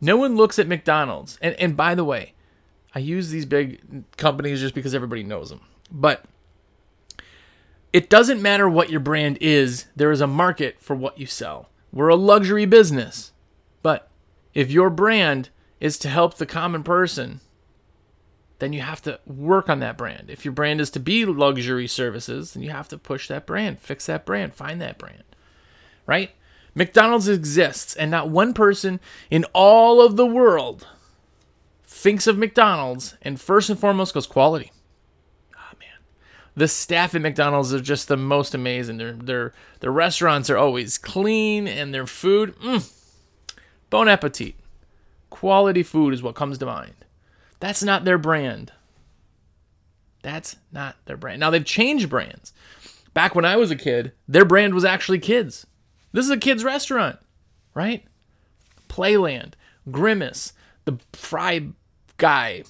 No 0.00 0.16
one 0.16 0.36
looks 0.36 0.58
at 0.58 0.68
McDonald's. 0.68 1.38
And, 1.40 1.54
and 1.56 1.76
by 1.76 1.94
the 1.94 2.04
way, 2.04 2.34
I 2.94 3.00
use 3.00 3.30
these 3.30 3.46
big 3.46 4.04
companies 4.16 4.60
just 4.60 4.74
because 4.74 4.94
everybody 4.94 5.22
knows 5.22 5.50
them. 5.50 5.60
But 5.90 6.24
it 7.92 8.10
doesn't 8.10 8.42
matter 8.42 8.68
what 8.68 8.90
your 8.90 9.00
brand 9.00 9.38
is, 9.40 9.86
there 9.96 10.10
is 10.10 10.20
a 10.20 10.26
market 10.26 10.76
for 10.80 10.94
what 10.94 11.18
you 11.18 11.26
sell. 11.26 11.70
We're 11.92 12.08
a 12.08 12.16
luxury 12.16 12.66
business. 12.66 13.32
But 13.82 14.10
if 14.54 14.70
your 14.70 14.90
brand 14.90 15.50
is 15.80 15.98
to 15.98 16.08
help 16.08 16.34
the 16.34 16.46
common 16.46 16.82
person, 16.82 17.40
then 18.58 18.72
you 18.72 18.80
have 18.80 19.02
to 19.02 19.20
work 19.26 19.68
on 19.68 19.80
that 19.80 19.96
brand. 19.96 20.30
If 20.30 20.44
your 20.44 20.52
brand 20.52 20.80
is 20.80 20.90
to 20.90 21.00
be 21.00 21.24
luxury 21.24 21.86
services, 21.86 22.52
then 22.52 22.62
you 22.62 22.70
have 22.70 22.88
to 22.88 22.98
push 22.98 23.28
that 23.28 23.46
brand, 23.46 23.78
fix 23.78 24.06
that 24.06 24.26
brand, 24.26 24.54
find 24.54 24.80
that 24.80 24.98
brand. 24.98 25.22
Right? 26.06 26.32
McDonald's 26.74 27.28
exists, 27.28 27.94
and 27.96 28.10
not 28.10 28.30
one 28.30 28.54
person 28.54 29.00
in 29.30 29.44
all 29.52 30.00
of 30.00 30.16
the 30.16 30.26
world 30.26 30.86
thinks 31.84 32.26
of 32.26 32.38
McDonald's 32.38 33.16
and 33.22 33.40
first 33.40 33.68
and 33.68 33.78
foremost 33.78 34.14
goes 34.14 34.26
quality. 34.26 34.70
Oh 35.56 35.72
man. 35.80 35.98
The 36.54 36.68
staff 36.68 37.14
at 37.14 37.22
McDonald's 37.22 37.74
are 37.74 37.80
just 37.80 38.06
the 38.08 38.16
most 38.16 38.54
amazing. 38.54 38.98
Their 38.98 39.12
their 39.12 39.54
their 39.80 39.90
restaurants 39.90 40.48
are 40.50 40.56
always 40.56 40.98
clean 40.98 41.66
and 41.66 41.92
their 41.92 42.06
food, 42.06 42.54
mm, 42.60 42.92
bon 43.90 44.08
appetit. 44.08 44.54
Quality 45.30 45.82
food 45.82 46.14
is 46.14 46.22
what 46.22 46.36
comes 46.36 46.58
to 46.58 46.66
mind. 46.66 46.94
That's 47.60 47.82
not 47.82 48.04
their 48.04 48.18
brand. 48.18 48.72
That's 50.22 50.56
not 50.72 50.96
their 51.06 51.16
brand. 51.16 51.40
Now 51.40 51.50
they've 51.50 51.64
changed 51.64 52.08
brands. 52.08 52.52
Back 53.14 53.34
when 53.34 53.44
I 53.44 53.56
was 53.56 53.70
a 53.70 53.76
kid, 53.76 54.12
their 54.28 54.44
brand 54.44 54.74
was 54.74 54.84
actually 54.84 55.18
kids. 55.18 55.66
This 56.12 56.24
is 56.24 56.30
a 56.30 56.36
kids 56.36 56.64
restaurant, 56.64 57.18
right? 57.74 58.04
Playland, 58.88 59.54
Grimace, 59.90 60.52
the 60.84 60.98
Fry 61.12 61.68
Guy, 62.16 62.64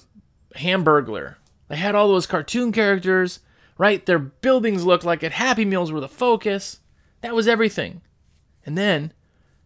Hamburglar. 0.55 1.35
They 1.67 1.77
had 1.77 1.95
all 1.95 2.07
those 2.07 2.25
cartoon 2.25 2.71
characters, 2.71 3.39
right? 3.77 4.05
Their 4.05 4.19
buildings 4.19 4.85
looked 4.85 5.05
like 5.05 5.23
it. 5.23 5.33
Happy 5.33 5.65
Meals 5.65 5.91
were 5.91 5.99
the 5.99 6.07
focus. 6.07 6.79
That 7.21 7.35
was 7.35 7.47
everything. 7.47 8.01
And 8.65 8.77
then 8.77 9.13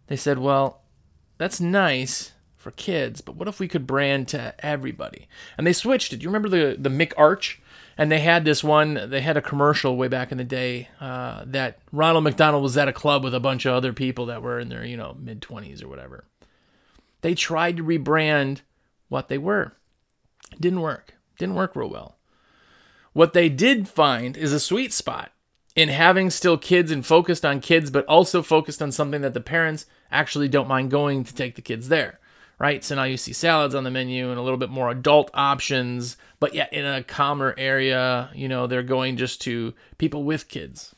they 0.08 0.15
said, 0.15 0.38
well, 0.38 0.82
that's 1.38 1.60
nice 1.60 2.33
for 2.63 2.72
kids, 2.72 3.22
but 3.22 3.36
what 3.36 3.48
if 3.48 3.60
we 3.60 3.67
could 3.67 3.86
brand 3.86 4.29
to 4.29 4.55
everybody? 4.65 5.27
And 5.58 5.67
they 5.67 5.74
switched 5.74 6.13
it. 6.13 6.24
You 6.24 6.29
remember 6.29 6.50
the 6.50 6.75
the 6.79 6.89
Mick 6.89 7.13
Arch? 7.17 7.62
And 7.96 8.12
they 8.12 8.22
had 8.22 8.43
this 8.43 8.63
one. 8.63 9.12
They 9.12 9.22
had 9.22 9.38
a 9.38 9.41
commercial 9.41 9.98
way 9.98 10.08
back 10.08 10.32
in 10.32 10.39
the 10.39 10.43
day 10.43 10.88
uh, 11.00 11.43
that 11.46 11.77
Ronald 11.91 12.24
McDonald 12.24 12.63
was 12.63 12.75
at 12.75 12.88
a 12.88 12.93
club 12.93 13.24
with 13.24 13.36
a 13.36 13.39
bunch 13.39 13.67
of 13.67 13.75
other 13.75 13.93
people 13.93 14.25
that 14.27 14.41
were 14.41 14.60
in 14.60 14.70
their 14.70 14.84
you 14.84 14.98
know 14.98 15.15
mid 15.20 15.43
twenties 15.43 15.84
or 15.84 15.88
whatever. 15.88 16.25
They 17.22 17.36
tried 17.36 17.77
to 17.77 17.84
rebrand 17.84 18.62
what 19.10 19.27
they 19.27 19.38
were. 19.38 19.74
It 20.51 20.62
didn't 20.62 20.82
work. 20.82 21.13
Didn't 21.38 21.55
work 21.55 21.75
real 21.75 21.89
well. 21.89 22.17
What 23.12 23.34
they 23.34 23.48
did 23.48 23.88
find 23.88 24.36
is 24.36 24.53
a 24.53 24.60
sweet 24.60 24.91
spot 24.91 25.32
in 25.75 25.89
having 25.89 26.29
still 26.32 26.58
kids 26.58 26.91
and 26.91 27.05
focused 27.05 27.46
on 27.46 27.60
kids, 27.60 27.91
but 27.91 28.05
also 28.05 28.41
focused 28.41 28.82
on 28.82 28.91
something 28.91 29.22
that 29.22 29.36
the 29.36 29.41
parents 29.41 29.86
actually 30.12 30.48
don't 30.48 30.67
mind 30.67 30.89
going 30.89 31.24
to 31.24 31.36
take 31.36 31.55
the 31.55 31.62
kids 31.62 31.89
there 31.89 32.20
right? 32.63 32.82
So 32.82 32.96
now 32.96 33.03
you 33.03 33.17
see 33.17 33.34
salads 33.34 33.75
on 33.75 33.84
the 33.84 33.91
menu 33.91 34.29
and 34.29 34.39
a 34.39 34.41
little 34.41 34.58
bit 34.58 34.70
more 34.70 34.89
adult 34.89 35.29
options, 35.34 36.15
but 36.39 36.55
yet 36.55 36.72
in 36.72 36.86
a 36.86 37.03
calmer 37.03 37.53
area, 37.58 38.29
you 38.34 38.48
know, 38.48 38.67
they're 38.67 38.84
going 38.84 39.17
just 39.17 39.41
to 39.41 39.74
people 39.98 40.24
with 40.24 40.48
kids. 40.48 40.96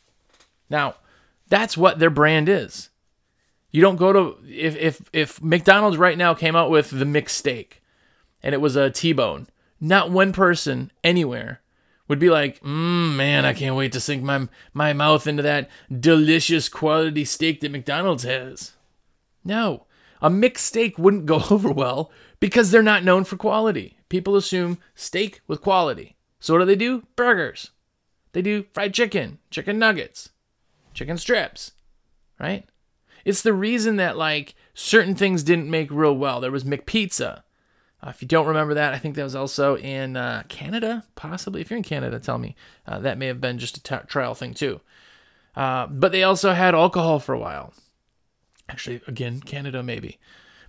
Now, 0.69 0.93
that's 1.47 1.75
what 1.75 1.97
their 1.97 2.11
brand 2.11 2.49
is. 2.49 2.89
You 3.71 3.81
don't 3.81 3.95
go 3.95 4.13
to 4.13 4.37
if 4.47 4.75
if 4.75 5.09
if 5.11 5.41
McDonald's 5.41 5.97
right 5.97 6.19
now 6.19 6.35
came 6.35 6.55
out 6.55 6.69
with 6.69 6.91
the 6.91 7.03
McSteak 7.03 7.79
and 8.43 8.53
it 8.53 8.61
was 8.61 8.75
a 8.75 8.91
T-bone, 8.91 9.47
not 9.81 10.11
one 10.11 10.33
person 10.33 10.91
anywhere 11.03 11.61
would 12.07 12.19
be 12.19 12.29
like, 12.29 12.61
mm, 12.61 13.15
man, 13.15 13.43
I 13.43 13.53
can't 13.53 13.75
wait 13.75 13.91
to 13.93 13.99
sink 13.99 14.21
my 14.21 14.47
my 14.75 14.93
mouth 14.93 15.25
into 15.25 15.41
that 15.41 15.71
delicious 15.91 16.69
quality 16.69 17.25
steak 17.25 17.61
that 17.61 17.71
McDonald's 17.71 18.21
has. 18.21 18.73
No, 19.43 19.87
a 20.25 20.29
McSteak 20.29 20.97
wouldn't 20.97 21.27
go 21.27 21.43
over 21.51 21.71
well 21.71 22.11
because 22.39 22.71
they're 22.71 22.81
not 22.81 23.03
known 23.03 23.23
for 23.23 23.37
quality. 23.37 23.99
People 24.09 24.35
assume 24.35 24.79
steak 24.95 25.41
with 25.47 25.61
quality. 25.61 26.15
So 26.39 26.55
what 26.55 26.61
do 26.61 26.65
they 26.65 26.75
do? 26.75 27.03
Burgers. 27.15 27.69
They 28.33 28.41
do 28.41 28.65
fried 28.73 28.93
chicken, 28.93 29.37
chicken 29.51 29.77
nuggets, 29.77 30.31
chicken 30.95 31.19
strips, 31.19 31.73
right? 32.39 32.67
It's 33.23 33.43
the 33.43 33.53
reason 33.53 33.97
that 33.97 34.17
like 34.17 34.55
certain 34.73 35.13
things 35.13 35.43
didn't 35.43 35.69
make 35.69 35.91
real 35.91 36.17
well. 36.17 36.41
There 36.41 36.51
was 36.51 36.63
McPizza. 36.63 37.43
Uh, 38.01 38.09
if 38.09 38.19
you 38.21 38.27
don't 38.27 38.47
remember 38.47 38.73
that, 38.73 38.95
I 38.95 38.97
think 38.97 39.15
that 39.15 39.23
was 39.23 39.35
also 39.35 39.77
in 39.77 40.17
uh, 40.17 40.41
Canada, 40.49 41.05
possibly. 41.15 41.61
If 41.61 41.69
you're 41.69 41.77
in 41.77 41.83
Canada, 41.83 42.19
tell 42.19 42.39
me. 42.39 42.55
Uh, 42.87 42.97
that 42.99 43.19
may 43.19 43.27
have 43.27 43.39
been 43.39 43.59
just 43.59 43.77
a 43.77 43.83
t- 43.83 44.07
trial 44.07 44.33
thing 44.33 44.55
too. 44.55 44.81
Uh, 45.55 45.85
but 45.85 46.11
they 46.11 46.23
also 46.23 46.53
had 46.53 46.73
alcohol 46.73 47.19
for 47.19 47.33
a 47.33 47.39
while. 47.39 47.73
Actually, 48.69 49.01
again, 49.07 49.39
Canada 49.41 49.83
maybe. 49.83 50.19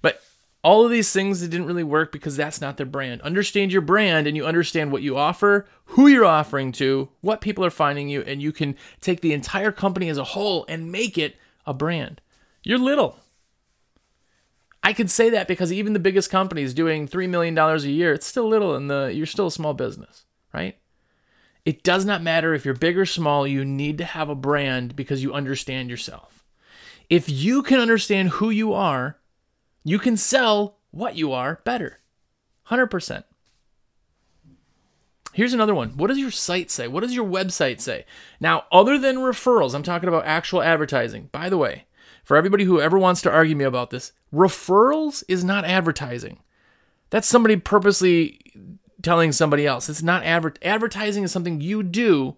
But 0.03 0.23
all 0.63 0.85
of 0.85 0.91
these 0.91 1.13
things 1.13 1.41
that 1.41 1.49
didn't 1.49 1.67
really 1.67 1.85
work 1.85 2.11
because 2.11 2.37
that's 2.37 2.61
not 2.61 2.77
their 2.77 2.87
brand. 2.87 3.23
Understand 3.23 3.73
your 3.73 3.83
brand 3.83 4.27
and 4.27 4.37
you 4.37 4.45
understand 4.45 4.91
what 4.91 5.03
you 5.03 5.17
offer, 5.17 5.67
who 5.85 6.09
you're 6.09 6.25
offering 6.25 6.73
to, 6.73 7.09
what 7.21 7.41
people 7.41 7.65
are 7.65 7.71
finding 7.71 8.09
you, 8.09 8.23
and 8.23 8.43
you 8.43 8.53
can 8.53 8.75
take 9.01 9.21
the 9.21 9.33
entire 9.33 9.71
company 9.71 10.09
as 10.09 10.19
a 10.19 10.25
whole 10.25 10.65
and 10.69 10.91
make 10.91 11.17
it 11.17 11.37
a 11.67 11.73
brand. 11.73 12.21
You're 12.65 12.79
little. 12.79 13.21
I 14.83 14.93
can 14.93 15.09
say 15.09 15.31
that 15.31 15.49
because 15.49 15.73
even 15.73 15.93
the 15.93 15.99
biggest 15.99 16.31
companies 16.31 16.75
doing 16.75 17.09
$3 17.09 17.29
million 17.29 17.57
a 17.57 17.77
year, 17.79 18.13
it's 18.13 18.27
still 18.27 18.49
little 18.49 18.75
and 18.75 18.91
the 18.91 19.13
you're 19.15 19.27
still 19.27 19.49
a 19.49 19.53
small 19.53 19.75
business, 19.75 20.25
right? 20.53 20.77
It 21.65 21.83
does 21.83 22.05
not 22.05 22.23
matter 22.23 22.55
if 22.55 22.65
you're 22.65 22.75
big 22.75 22.97
or 22.97 23.07
small, 23.07 23.47
you 23.47 23.65
need 23.65 23.99
to 23.99 24.05
have 24.05 24.29
a 24.29 24.37
brand 24.37 24.95
because 24.95 25.23
you 25.25 25.33
understand 25.33 25.91
yourself. 25.91 26.45
If 27.09 27.29
you 27.29 27.63
can 27.63 27.81
understand 27.81 28.31
who 28.31 28.51
you 28.51 28.73
are, 28.73 29.19
you 29.85 29.99
can 29.99 30.17
sell 30.17 30.79
what 30.91 31.17
you 31.17 31.33
are 31.33 31.61
better. 31.65 32.01
100%. 32.69 33.25
Here's 35.33 35.53
another 35.53 35.75
one. 35.75 35.91
What 35.91 36.07
does 36.07 36.19
your 36.19 36.31
site 36.31 36.71
say? 36.71 36.89
What 36.89 37.03
does 37.03 37.15
your 37.15 37.27
website 37.27 37.81
say? 37.81 38.07
Now, 38.41 38.65
other 38.73 38.99
than 38.99 39.17
referrals, 39.17 39.75
I'm 39.75 39.83
talking 39.83 40.09
about 40.09 40.25
actual 40.25 40.63
advertising. 40.63 41.29
By 41.31 41.51
the 41.51 41.59
way, 41.59 41.85
for 42.25 42.37
everybody 42.37 42.65
who 42.65 42.81
ever 42.81 42.99
wants 42.99 43.21
to 43.23 43.31
argue 43.31 43.55
me 43.55 43.65
about 43.65 43.91
this, 43.91 44.13
referrals 44.33 45.23
is 45.29 45.45
not 45.45 45.67
advertising. 45.67 46.41
That's 47.11 47.29
somebody 47.29 47.57
purposely 47.57 48.41
telling 49.03 49.31
somebody 49.31 49.67
else. 49.67 49.89
It's 49.89 50.03
not 50.03 50.25
adver- 50.25 50.55
advertising 50.63 51.23
is 51.23 51.33
something 51.33 51.61
you 51.61 51.83
do 51.83 52.37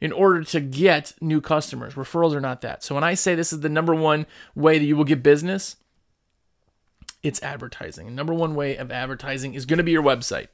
in 0.00 0.12
order 0.12 0.44
to 0.44 0.60
get 0.60 1.14
new 1.20 1.40
customers. 1.40 1.94
Referrals 1.94 2.34
are 2.34 2.40
not 2.40 2.60
that. 2.60 2.82
So 2.82 2.94
when 2.94 3.04
I 3.04 3.14
say 3.14 3.34
this 3.34 3.52
is 3.52 3.60
the 3.60 3.68
number 3.68 3.94
one 3.94 4.26
way 4.54 4.78
that 4.78 4.84
you 4.84 4.96
will 4.96 5.04
get 5.04 5.22
business, 5.22 5.76
it's 7.22 7.42
advertising. 7.42 8.14
number 8.14 8.34
one 8.34 8.54
way 8.54 8.76
of 8.76 8.92
advertising 8.92 9.54
is 9.54 9.66
going 9.66 9.78
to 9.78 9.84
be 9.84 9.92
your 9.92 10.02
website. 10.02 10.48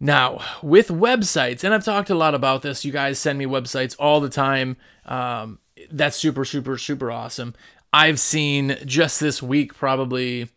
Now, 0.00 0.40
with 0.62 0.88
websites, 0.88 1.64
and 1.64 1.74
I've 1.74 1.84
talked 1.84 2.08
a 2.08 2.14
lot 2.14 2.34
about 2.34 2.62
this, 2.62 2.84
you 2.84 2.92
guys 2.92 3.18
send 3.18 3.38
me 3.38 3.46
websites 3.46 3.96
all 3.98 4.20
the 4.20 4.28
time. 4.28 4.76
Um, 5.04 5.58
that's 5.90 6.16
super, 6.16 6.44
super, 6.44 6.78
super 6.78 7.10
awesome. 7.10 7.54
I've 7.92 8.20
seen 8.20 8.76
just 8.84 9.18
this 9.18 9.42
week 9.42 9.74
probably 9.74 10.48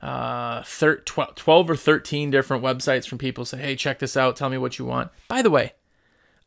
uh, 0.00 0.62
12 0.62 1.70
or 1.70 1.76
13 1.76 2.30
different 2.30 2.62
websites 2.62 3.06
from 3.06 3.18
people 3.18 3.44
say, 3.44 3.58
hey, 3.58 3.76
check 3.76 3.98
this 3.98 4.16
out. 4.16 4.36
Tell 4.36 4.48
me 4.48 4.58
what 4.58 4.78
you 4.78 4.84
want. 4.84 5.10
By 5.28 5.42
the 5.42 5.50
way, 5.50 5.72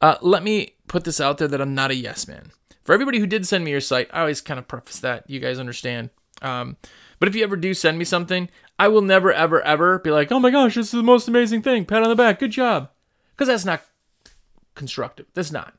uh, 0.02 0.18
let 0.22 0.44
me 0.44 0.76
put 0.88 1.04
this 1.04 1.22
out 1.22 1.38
there 1.38 1.48
that 1.48 1.62
I'm 1.62 1.76
not 1.76 1.92
a 1.92 1.96
yes 1.96 2.28
man. 2.28 2.52
For 2.84 2.94
everybody 2.94 3.20
who 3.20 3.28
did 3.28 3.46
send 3.46 3.64
me 3.64 3.72
your 3.72 3.82
site, 3.82 4.10
I 4.12 4.22
always 4.22 4.42
kind 4.42 4.60
of 4.60 4.68
preface 4.68 5.00
that. 5.00 5.30
You 5.30 5.40
guys 5.40 5.60
understand. 5.60 6.10
Um, 6.42 6.78
but 7.20 7.30
if 7.30 7.36
you 7.36 7.44
ever 7.44 7.56
do 7.56 7.74
send 7.74 8.00
me 8.00 8.06
something, 8.06 8.50
I 8.80 8.88
will 8.88 9.04
never, 9.04 9.32
ever, 9.32 9.62
ever 9.62 10.00
be 10.00 10.10
like, 10.10 10.32
oh 10.32 10.40
my 10.40 10.50
gosh, 10.50 10.74
this 10.74 10.88
is 10.88 10.92
the 10.92 11.04
most 11.04 11.28
amazing 11.28 11.62
thing. 11.62 11.86
Pat 11.86 12.02
on 12.02 12.10
the 12.10 12.16
back. 12.16 12.40
Good 12.40 12.52
job. 12.52 12.90
Because 13.34 13.48
that's 13.48 13.66
not 13.66 13.84
constructive. 14.74 15.28
That's 15.36 15.52
not. 15.52 15.76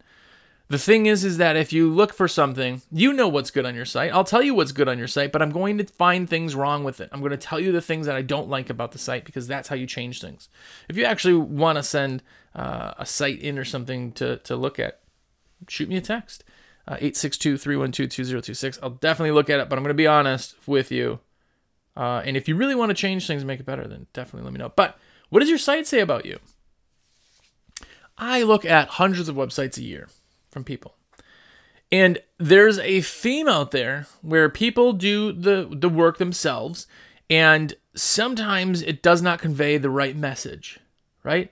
The 0.73 0.79
thing 0.79 1.05
is, 1.05 1.23
is 1.23 1.37
that 1.37 1.55
if 1.55 1.71
you 1.71 1.93
look 1.93 2.15
for 2.15 2.27
something, 2.27 2.81
you 2.91 3.13
know 3.13 3.29
what's 3.29 3.51
good 3.51 3.67
on 3.67 3.75
your 3.75 3.85
site. 3.85 4.11
I'll 4.11 4.25
tell 4.25 4.43
you 4.43 4.55
what's 4.55 4.73
good 4.73 4.89
on 4.89 4.97
your 4.97 5.07
site, 5.07 5.31
but 5.31 5.43
I'm 5.43 5.51
going 5.51 5.77
to 5.77 5.85
find 5.85 6.27
things 6.27 6.55
wrong 6.55 6.83
with 6.83 6.99
it. 6.99 7.11
I'm 7.13 7.21
going 7.21 7.33
to 7.33 7.37
tell 7.37 7.61
you 7.61 7.73
the 7.73 7.83
things 7.83 8.07
that 8.07 8.17
I 8.17 8.23
don't 8.23 8.49
like 8.49 8.71
about 8.71 8.93
the 8.93 8.99
site 8.99 9.27
because 9.27 9.47
that's 9.47 9.69
how 9.69 9.77
you 9.77 9.87
change 9.87 10.23
things. 10.23 10.49
If 10.89 10.97
you 10.97 11.05
actually 11.05 11.35
want 11.35 11.77
to 11.77 11.83
send 11.83 12.23
uh, 12.55 12.95
a 12.97 13.05
site 13.05 13.39
in 13.43 13.59
or 13.59 13.67
something 13.67 14.13
to, 14.13 14.39
to 14.39 14.57
look 14.57 14.79
at, 14.79 15.01
shoot 15.69 15.91
me 15.91 15.99
a 15.99 16.01
text. 16.01 16.43
Uh, 16.89 16.95
862 16.95 17.59
312 17.59 18.09
2026. 18.09 18.79
I'll 18.83 18.89
definitely 18.89 19.33
look 19.33 19.51
at 19.51 19.61
it, 19.61 19.69
but 19.69 19.77
I'm 19.77 19.85
going 19.85 19.91
to 19.91 19.95
be 19.95 20.07
honest 20.07 20.57
with 20.67 20.91
you. 20.91 21.21
Uh, 21.95 22.23
and 22.25 22.35
if 22.35 22.49
you 22.49 22.57
really 22.57 22.75
want 22.75 22.89
to 22.89 22.95
change 22.95 23.27
things 23.27 23.43
and 23.43 23.47
make 23.47 23.61
it 23.61 23.67
better, 23.67 23.87
then 23.87 24.07
definitely 24.15 24.47
let 24.47 24.55
me 24.55 24.59
know. 24.59 24.73
But 24.75 24.99
what 25.29 25.41
does 25.41 25.51
your 25.51 25.59
site 25.59 25.87
say 25.87 26.01
about 26.01 26.25
you? 26.25 26.39
I 28.17 28.43
look 28.43 28.65
at 28.65 28.89
hundreds 28.89 29.29
of 29.29 29.37
websites 29.37 29.77
a 29.77 29.83
year 29.83 30.09
from 30.53 30.63
people. 30.63 30.95
And 31.91 32.21
there's 32.39 32.79
a 32.79 33.01
theme 33.01 33.49
out 33.49 33.73
there 33.73 34.07
where 34.21 34.49
people 34.49 34.93
do 34.93 35.33
the, 35.33 35.69
the 35.71 35.89
work 35.89 36.19
themselves, 36.19 36.87
and 37.29 37.75
sometimes 37.95 38.83
it 38.83 39.03
does 39.03 39.21
not 39.21 39.41
convey 39.41 39.79
the 39.79 39.91
right 39.91 40.17
message, 40.17 40.79
right? 41.25 41.51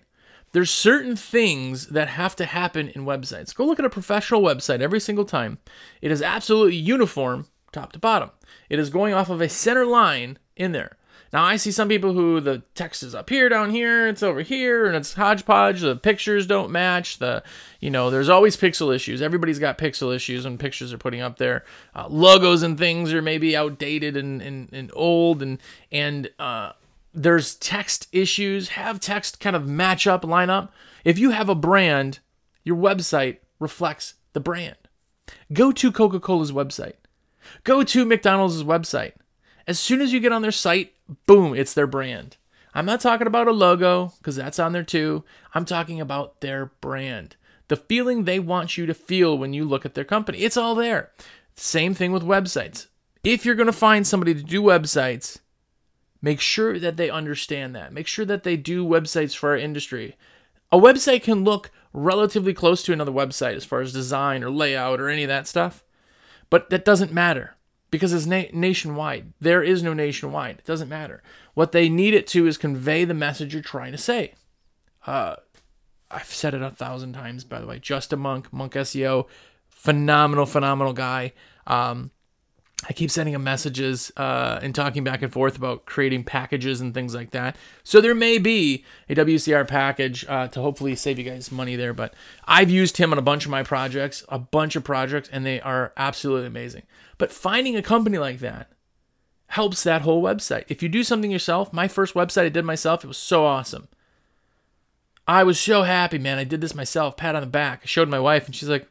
There's 0.52 0.71
certain 0.71 1.14
things 1.14 1.88
that 1.88 2.09
have 2.09 2.35
to 2.37 2.45
happen 2.45 2.88
in 2.88 3.04
websites. 3.04 3.54
Go 3.54 3.64
look 3.64 3.78
at 3.78 3.85
a 3.85 3.90
professional 3.90 4.42
website 4.42 4.80
every 4.80 5.00
single 5.00 5.25
time. 5.25 5.59
It 6.00 6.11
is 6.11 6.23
absolutely 6.23 6.76
uniform 6.76 7.47
top 7.73 7.92
to 7.92 7.99
bottom. 7.99 8.30
It 8.69 8.78
is 8.78 8.90
going 8.90 9.14
off 9.14 9.30
of 9.30 9.40
a 9.40 9.49
center 9.49 9.87
line 9.87 10.38
in 10.57 10.73
there. 10.73 10.97
Now 11.33 11.45
I 11.45 11.57
see 11.57 11.71
some 11.71 11.89
people 11.89 12.13
who 12.13 12.41
the 12.41 12.63
text 12.75 13.03
is 13.03 13.15
up 13.15 13.31
here, 13.31 13.49
down 13.49 13.71
here, 13.71 14.09
it's 14.09 14.23
over 14.23 14.43
here, 14.43 14.87
and 14.87 14.97
it's 14.97 15.15
hodgepodge. 15.15 15.81
The 15.81 15.95
pictures 15.95 16.47
don't 16.47 16.73
match. 16.73 17.19
The, 17.19 17.43
you 17.79 17.91
know, 17.91 18.11
there's 18.11 18.29
always 18.29 18.57
pixel 18.57 18.95
issues. 18.95 19.23
Everybody's 19.23 19.61
got 19.61 19.79
pixel 19.79 20.15
issues 20.15 20.45
when 20.45 20.59
pictures 20.59 20.93
are 20.93 20.99
putting 20.99 21.21
up 21.21 21.39
there. 21.39 21.65
Uh, 21.95 22.09
logos 22.09 22.63
and 22.63 22.77
things 22.77 23.13
are 23.13 23.23
maybe 23.23 23.57
outdated 23.57 24.17
and, 24.17 24.43
and, 24.43 24.73
and 24.73 24.91
old, 24.95 25.41
and 25.41 25.59
and 25.93 26.31
uh, 26.39 26.73
there's 27.15 27.55
text 27.55 28.09
issues. 28.11 28.71
Have 28.71 28.99
text 28.99 29.39
kind 29.39 29.55
of 29.55 29.69
match 29.69 30.07
up, 30.07 30.25
line 30.25 30.51
up. 30.51 30.73
If 31.05 31.19
you 31.19 31.31
have 31.31 31.49
a 31.49 31.55
brand, 31.55 32.19
your 32.65 32.77
website 32.77 33.39
reflects 33.61 34.15
the 34.33 34.41
brand. 34.41 34.77
Go 35.53 35.71
to 35.71 35.93
Coca 35.93 36.19
Cola's 36.19 36.53
website. 36.53 36.95
Go 37.65 37.83
to 37.85 38.05
McDonald's 38.05 38.63
website. 38.65 39.13
As 39.67 39.79
soon 39.79 40.01
as 40.01 40.13
you 40.13 40.21
get 40.21 40.33
on 40.33 40.43
their 40.43 40.51
site, 40.51 40.93
boom, 41.26 41.55
it's 41.55 41.75
their 41.75 41.87
brand. 41.87 42.37
I'm 42.75 42.87
not 42.87 43.00
talking 43.00 43.26
about 43.26 43.49
a 43.49 43.52
logo 43.52 44.12
because 44.19 44.37
that's 44.37 44.59
on 44.59 44.73
there 44.73 44.85
too. 44.85 45.25
I'm 45.55 45.64
talking 45.64 46.00
about 46.00 46.40
their 46.40 46.67
brand. 46.81 47.37
The 47.69 47.76
feeling 47.76 48.25
they 48.25 48.38
want 48.38 48.76
you 48.76 48.87
to 48.87 48.95
feel 48.95 49.37
when 49.37 49.52
you 49.52 49.64
look 49.64 49.85
at 49.85 49.95
their 49.95 50.05
company. 50.05 50.38
It's 50.38 50.57
all 50.57 50.75
there. 50.75 51.11
Same 51.57 51.95
thing 51.95 52.12
with 52.12 52.23
websites. 52.23 52.87
If 53.23 53.45
you're 53.45 53.55
going 53.55 53.67
to 53.67 53.73
find 53.73 54.07
somebody 54.07 54.35
to 54.35 54.43
do 54.43 54.62
websites, 54.62 55.38
make 56.23 56.40
sure 56.40 56.79
that 56.79 56.97
they 56.97 57.11
understand 57.11 57.75
that. 57.75 57.93
Make 57.93 58.07
sure 58.07 58.25
that 58.25 58.45
they 58.45 58.57
do 58.57 58.85
websites 58.85 59.37
for 59.37 59.50
our 59.50 59.57
industry. 59.57 60.17
A 60.73 60.79
website 60.79 61.23
can 61.23 61.45
look 61.45 61.71
relatively 61.93 62.55
close 62.55 62.83
to 62.85 62.93
another 62.93 63.12
website 63.12 63.57
as 63.57 63.64
far 63.64 63.81
as 63.81 63.93
design 63.93 64.45
or 64.45 64.50
layout 64.50 65.00
or 65.00 65.09
any 65.09 65.25
of 65.25 65.29
that 65.29 65.49
stuff, 65.49 65.85
but 66.49 66.71
that 66.71 66.85
doesn't 66.85 67.12
matter 67.12 67.57
because 67.91 68.13
it's 68.13 68.27
na- 68.27 68.45
nationwide. 68.53 69.33
There 69.41 69.63
is 69.63 69.83
no 69.83 69.93
nationwide. 69.93 70.59
It 70.59 70.65
doesn't 70.65 70.89
matter. 70.89 71.23
What 71.55 71.73
they 71.73 71.89
need 71.89 72.15
it 72.15 72.27
to 72.29 72.47
is 72.47 72.57
convey 72.57 73.05
the 73.05 73.15
message 73.15 73.53
you're 73.53 73.63
trying 73.63 73.93
to 73.93 73.99
say. 73.99 74.35
Uh, 75.07 75.37
I've 76.11 76.27
said 76.27 76.55
it 76.55 76.63
a 76.63 76.71
thousand 76.71 77.13
times, 77.13 77.45
by 77.45 77.61
the 77.61 77.67
way. 77.67 77.79
Just 77.79 78.13
a 78.13 78.17
monk, 78.17 78.53
monk 78.53 78.73
SEO, 78.75 79.27
phenomenal, 79.69 80.47
phenomenal 80.47 80.93
guy. 80.93 81.33
Um, 81.67 82.11
I 82.89 82.95
keep 82.95 83.11
sending 83.11 83.35
him 83.35 83.45
messages 83.45 84.11
uh, 84.17 84.59
and 84.63 84.75
talking 84.75 85.05
back 85.05 85.21
and 85.21 85.31
forth 85.31 85.57
about 85.57 85.85
creating 85.85 86.25
packages 86.25 86.81
and 86.81 86.95
things 86.95 87.15
like 87.15 87.31
that. 87.33 87.57
So 87.85 88.01
there 88.01 88.15
may 88.15 88.39
be 88.39 88.85
a 89.09 89.15
WCR 89.15 89.69
package 89.69 90.25
uh, 90.27 90.49
to 90.49 90.63
hopefully 90.63 90.97
save 90.97 91.19
you 91.19 91.25
guys 91.25 91.53
money 91.53 91.77
there. 91.77 91.93
But 91.93 92.15
I've 92.47 92.71
used 92.71 92.97
him 92.97 93.13
on 93.13 93.19
a 93.19 93.23
bunch 93.23 93.45
of 93.45 93.51
my 93.51 93.63
projects, 93.63 94.25
a 94.31 94.39
bunch 94.39 94.77
of 94.77 94.85
projects, 94.85 95.29
and 95.31 95.45
they 95.45 95.61
are 95.61 95.93
absolutely 95.97 96.47
amazing. 96.47 96.85
But 97.21 97.31
finding 97.31 97.77
a 97.77 97.83
company 97.83 98.17
like 98.17 98.39
that 98.39 98.73
helps 99.49 99.83
that 99.83 100.00
whole 100.00 100.23
website. 100.23 100.65
If 100.69 100.83
you 100.83 100.89
do 100.89 101.05
something 101.05 101.31
yourself, 101.31 101.71
my 101.71 101.87
first 101.87 102.15
website 102.15 102.47
I 102.47 102.49
did 102.49 102.65
myself, 102.65 103.05
it 103.05 103.09
was 103.09 103.19
so 103.19 103.45
awesome. 103.45 103.89
I 105.29 105.45
was 105.45 105.61
so 105.61 105.83
happy, 105.83 106.17
man. 106.17 106.39
I 106.39 106.45
did 106.45 106.62
this 106.62 106.75
myself. 106.75 107.19
Pat 107.19 107.35
on 107.35 107.43
the 107.43 107.47
back. 107.47 107.83
I 107.83 107.87
showed 107.87 108.09
my 108.09 108.19
wife, 108.19 108.47
and 108.47 108.57
she's 108.57 108.71
like, 108.71 108.89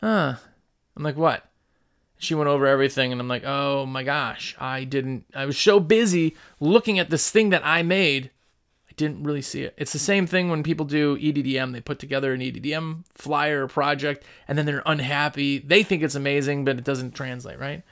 "Huh." 0.00 0.36
I'm 0.96 1.02
like, 1.02 1.18
"What?" 1.18 1.44
She 2.16 2.34
went 2.34 2.48
over 2.48 2.66
everything, 2.66 3.12
and 3.12 3.20
I'm 3.20 3.28
like, 3.28 3.44
"Oh 3.44 3.84
my 3.84 4.02
gosh, 4.02 4.56
I 4.58 4.84
didn't. 4.84 5.26
I 5.34 5.44
was 5.44 5.58
so 5.58 5.78
busy 5.78 6.34
looking 6.58 6.98
at 6.98 7.10
this 7.10 7.30
thing 7.30 7.50
that 7.50 7.66
I 7.66 7.82
made, 7.82 8.30
didn't 9.02 9.24
really 9.24 9.42
see 9.42 9.62
it." 9.62 9.74
It's 9.76 9.92
the 9.92 9.98
same 9.98 10.26
thing 10.26 10.48
when 10.48 10.62
people 10.62 10.86
do 10.86 11.16
EDDM. 11.16 11.72
They 11.72 11.80
put 11.80 11.98
together 11.98 12.32
an 12.32 12.40
EDDM 12.40 13.04
flyer 13.14 13.66
project, 13.66 14.24
and 14.48 14.56
then 14.56 14.66
they're 14.66 14.82
unhappy. 14.86 15.58
They 15.58 15.82
think 15.82 16.02
it's 16.02 16.14
amazing, 16.14 16.64
but 16.64 16.78
it 16.78 16.84
doesn't 16.84 17.14
translate, 17.14 17.58
right? 17.58 17.82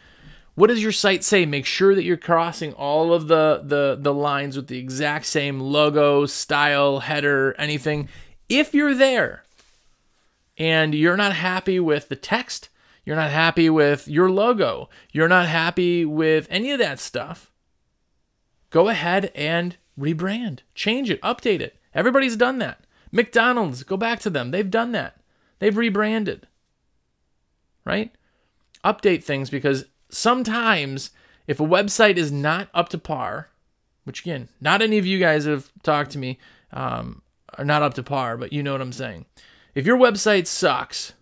What 0.55 0.69
does 0.69 0.83
your 0.83 0.93
site 0.93 1.25
say? 1.25 1.47
Make 1.47 1.65
sure 1.65 1.95
that 1.95 2.05
you're 2.05 2.17
crossing 2.17 2.73
all 2.75 3.15
of 3.15 3.29
the, 3.29 3.63
the, 3.65 3.97
the 3.99 4.13
lines 4.13 4.57
with 4.57 4.67
the 4.67 4.79
exact 4.79 5.27
same 5.27 5.61
logo, 5.61 6.27
style, 6.27 7.01
header, 7.01 7.55
anything. 7.59 8.09
If 8.49 8.75
you're 8.75 8.95
there 8.95 9.45
and 10.59 10.95
you're 10.95 11.17
not 11.17 11.33
happy 11.33 11.81
with 11.81 12.09
the 12.09 12.17
text, 12.17 12.69
you're 13.05 13.17
not 13.17 13.31
happy 13.31 13.71
with 13.71 14.07
your 14.07 14.31
logo, 14.31 14.91
you're 15.13 15.29
not 15.29 15.47
happy 15.47 16.05
with 16.05 16.47
any 16.51 16.73
of 16.73 16.79
that 16.79 16.99
stuff, 16.99 17.51
go 18.69 18.89
ahead 18.89 19.33
and 19.35 19.77
rebrand, 20.01 20.61
change 20.75 21.11
it, 21.11 21.21
update 21.23 21.61
it. 21.61 21.77
Everybody's 21.95 22.37
done 22.37 22.59
that. 22.59 22.85
McDonald's, 23.13 23.83
go 23.83 23.97
back 23.97 24.21
to 24.21 24.31
them. 24.31 24.51
They've 24.51 24.71
done 24.71 24.93
that. 24.93 25.21
They've 25.59 25.77
rebranded. 25.77 26.47
Right? 27.85 28.13
Update 28.85 29.25
things 29.25 29.51
because 29.51 29.87
sometimes 30.09 31.11
if 31.47 31.61
a 31.61 31.65
website 31.65 32.17
is 32.17 32.31
not 32.31 32.69
up 32.73 32.89
to 32.91 32.99
par, 32.99 33.49
which 34.05 34.21
again, 34.23 34.49
not 34.61 34.83
any 34.83 34.99
of 34.99 35.07
you 35.07 35.19
guys 35.19 35.45
have 35.45 35.71
talked 35.83 36.13
to 36.13 36.19
me, 36.19 36.39
um, 36.73 37.23
are 37.59 37.65
not 37.65 37.83
up 37.83 37.95
to 37.95 38.03
par, 38.03 38.37
but 38.37 38.53
you 38.53 38.63
know 38.63 38.73
what 38.73 38.81
I'm 38.81 38.93
saying. 38.93 39.27
If 39.75 39.87
your 39.87 39.99
website 39.99 40.47
sucks, 40.47 41.15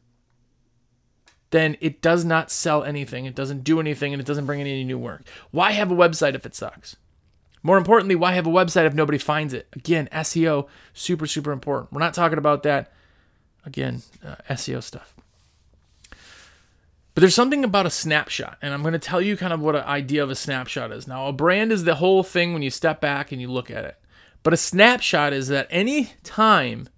then 1.50 1.76
it 1.80 2.02
does 2.02 2.24
not 2.24 2.50
sell 2.50 2.84
anything, 2.84 3.24
it 3.24 3.34
doesn't 3.34 3.64
do 3.64 3.80
anything, 3.80 4.12
and 4.12 4.20
it 4.20 4.26
doesn't 4.26 4.46
bring 4.46 4.60
any 4.60 4.84
new 4.84 4.98
work. 4.98 5.22
Why 5.50 5.72
have 5.72 5.90
a 5.90 5.96
website 5.96 6.34
if 6.34 6.44
it 6.44 6.54
sucks? 6.54 6.96
More 7.62 7.78
importantly, 7.78 8.14
why 8.14 8.32
have 8.32 8.46
a 8.46 8.50
website 8.50 8.86
if 8.86 8.94
nobody 8.94 9.18
finds 9.18 9.52
it? 9.52 9.66
Again, 9.72 10.08
SEO, 10.12 10.68
super, 10.92 11.26
super 11.26 11.52
important. 11.52 11.92
We're 11.92 12.00
not 12.00 12.14
talking 12.14 12.38
about 12.38 12.62
that. 12.62 12.92
Again, 13.64 14.02
uh, 14.24 14.36
SEO 14.50 14.82
stuff. 14.82 15.14
But 17.18 17.22
there's 17.22 17.34
something 17.34 17.64
about 17.64 17.84
a 17.84 17.90
snapshot, 17.90 18.58
and 18.62 18.72
I'm 18.72 18.82
going 18.82 18.92
to 18.92 18.98
tell 19.00 19.20
you 19.20 19.36
kind 19.36 19.52
of 19.52 19.60
what 19.60 19.74
an 19.74 19.82
idea 19.82 20.22
of 20.22 20.30
a 20.30 20.36
snapshot 20.36 20.92
is. 20.92 21.08
Now, 21.08 21.26
a 21.26 21.32
brand 21.32 21.72
is 21.72 21.82
the 21.82 21.96
whole 21.96 22.22
thing 22.22 22.52
when 22.52 22.62
you 22.62 22.70
step 22.70 23.00
back 23.00 23.32
and 23.32 23.40
you 23.40 23.50
look 23.50 23.72
at 23.72 23.84
it. 23.84 23.96
But 24.44 24.54
a 24.54 24.56
snapshot 24.56 25.32
is 25.32 25.48
that 25.48 25.66
any 25.68 26.12
time 26.22 26.88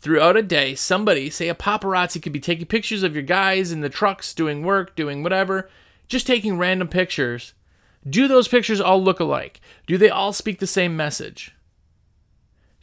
throughout 0.00 0.38
a 0.38 0.42
day, 0.42 0.74
somebody, 0.74 1.28
say 1.28 1.48
a 1.48 1.54
paparazzi, 1.54 2.22
could 2.22 2.32
be 2.32 2.40
taking 2.40 2.64
pictures 2.64 3.02
of 3.02 3.14
your 3.14 3.22
guys 3.22 3.72
in 3.72 3.82
the 3.82 3.90
trucks 3.90 4.32
doing 4.32 4.64
work, 4.64 4.96
doing 4.96 5.22
whatever, 5.22 5.68
just 6.08 6.26
taking 6.26 6.56
random 6.56 6.88
pictures. 6.88 7.52
Do 8.08 8.26
those 8.26 8.48
pictures 8.48 8.80
all 8.80 9.02
look 9.02 9.20
alike? 9.20 9.60
Do 9.86 9.96
they 9.96 10.10
all 10.10 10.32
speak 10.32 10.58
the 10.58 10.66
same 10.66 10.96
message? 10.96 11.54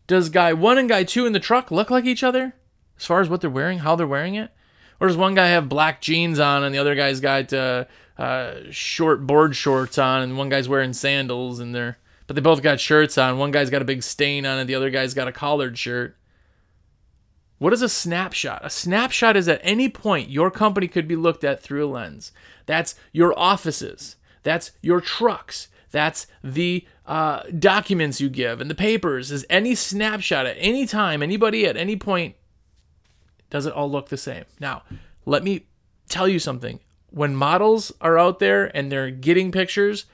Does 0.08 0.30
guy 0.30 0.54
one 0.54 0.78
and 0.78 0.90
guy 0.90 1.04
two 1.04 1.26
in 1.26 1.34
the 1.34 1.40
truck 1.40 1.72
look 1.72 1.92
like 1.92 2.06
each 2.06 2.24
other 2.24 2.54
as 2.98 3.06
far 3.06 3.22
as 3.22 3.30
what 3.30 3.42
they're 3.42 3.50
wearing, 3.50 3.80
how 3.80 3.96
they're 3.96 4.08
wearing 4.08 4.36
it? 4.36 4.52
Or 5.00 5.08
does 5.08 5.18
one 5.18 5.36
guy 5.36 5.48
have 5.48 5.70
black 5.70 6.02
jeans 6.02 6.40
on 6.40 6.64
and 6.64 6.74
the 6.74 6.80
other 6.80 6.96
guy's 6.96 7.20
got 7.20 7.54
uh, 7.54 7.86
uh, 8.18 8.56
short 8.70 9.26
board 9.26 9.56
shorts 9.56 9.98
on 9.98 10.22
and 10.22 10.38
one 10.38 10.50
guy's 10.50 10.68
wearing 10.68 10.94
sandals 10.94 11.60
and 11.60 11.74
they're 11.76 11.98
but 12.28 12.36
they 12.36 12.42
both 12.44 12.62
got 12.62 12.80
shirts 12.80 13.18
on. 13.18 13.40
One 13.40 13.50
guy's 13.50 13.72
got 13.72 13.82
a 13.82 13.86
big 13.86 14.04
stain 14.04 14.46
on 14.46 14.60
it, 14.60 14.66
the 14.66 14.76
other 14.76 14.92
guy's 14.92 15.16
got 15.16 15.28
a 15.28 15.32
collared 15.32 15.80
shirt. 15.80 16.16
What 17.58 17.74
is 17.74 17.82
a 17.82 17.90
snapshot? 17.90 18.62
A 18.64 18.70
snapshot 18.70 19.36
is 19.36 19.48
at 19.48 19.60
any 19.64 19.90
point 19.90 20.30
your 20.30 20.52
company 20.52 20.88
could 20.88 21.08
be 21.08 21.16
looked 21.16 21.44
at 21.44 21.62
through 21.62 21.86
a 21.86 21.90
lens. 21.90 22.32
That's 22.68 22.94
your 23.12 23.38
offices. 23.38 24.16
That's 24.50 24.72
your 24.82 25.00
trucks. 25.00 25.68
That's 25.92 26.26
the 26.44 26.84
uh, 27.06 27.44
documents 27.60 28.20
you 28.20 28.32
give 28.32 28.60
and 28.60 28.68
the 28.68 28.74
papers. 28.74 29.30
Is 29.30 29.46
any 29.48 29.76
snapshot 29.76 30.48
at 30.48 30.58
any 30.58 30.88
time, 30.88 31.22
anybody 31.22 31.68
at 31.68 31.78
any 31.78 31.96
point 31.96 32.34
does 33.52 33.68
it 33.68 33.74
all 33.74 33.92
look 33.92 34.10
the 34.10 34.18
same? 34.18 34.46
Now, 34.60 34.82
let 35.24 35.44
me 35.44 35.68
tell 36.08 36.28
you 36.28 36.40
something. 36.40 36.80
When 37.12 37.36
models 37.36 37.92
are 38.02 38.18
out 38.18 38.40
there 38.40 38.76
and 38.76 38.92
they're 38.92 39.12
getting 39.12 39.52
pictures, 39.52 40.06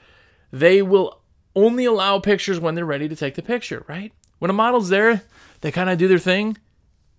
they 0.52 0.82
will 0.82 1.22
only 1.54 1.86
allow 1.86 2.18
pictures 2.18 2.60
when 2.60 2.74
they're 2.74 2.84
ready 2.84 3.08
to 3.08 3.16
take 3.16 3.36
the 3.36 3.42
picture, 3.42 3.86
right? 3.88 4.12
When 4.38 4.50
a 4.50 4.54
model's 4.54 4.90
there, 4.90 5.22
they 5.62 5.72
kind 5.72 5.88
of 5.88 5.96
do 5.96 6.08
their 6.08 6.18
thing 6.18 6.58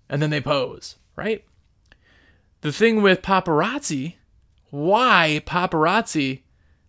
and 0.08 0.22
then 0.22 0.30
they 0.30 0.40
pose, 0.42 0.98
right? 1.16 1.44
The 2.62 2.72
thing 2.72 3.02
with 3.02 3.24
paparazzi, 3.24 4.18
why 4.70 5.42
paparazzi 5.48 6.42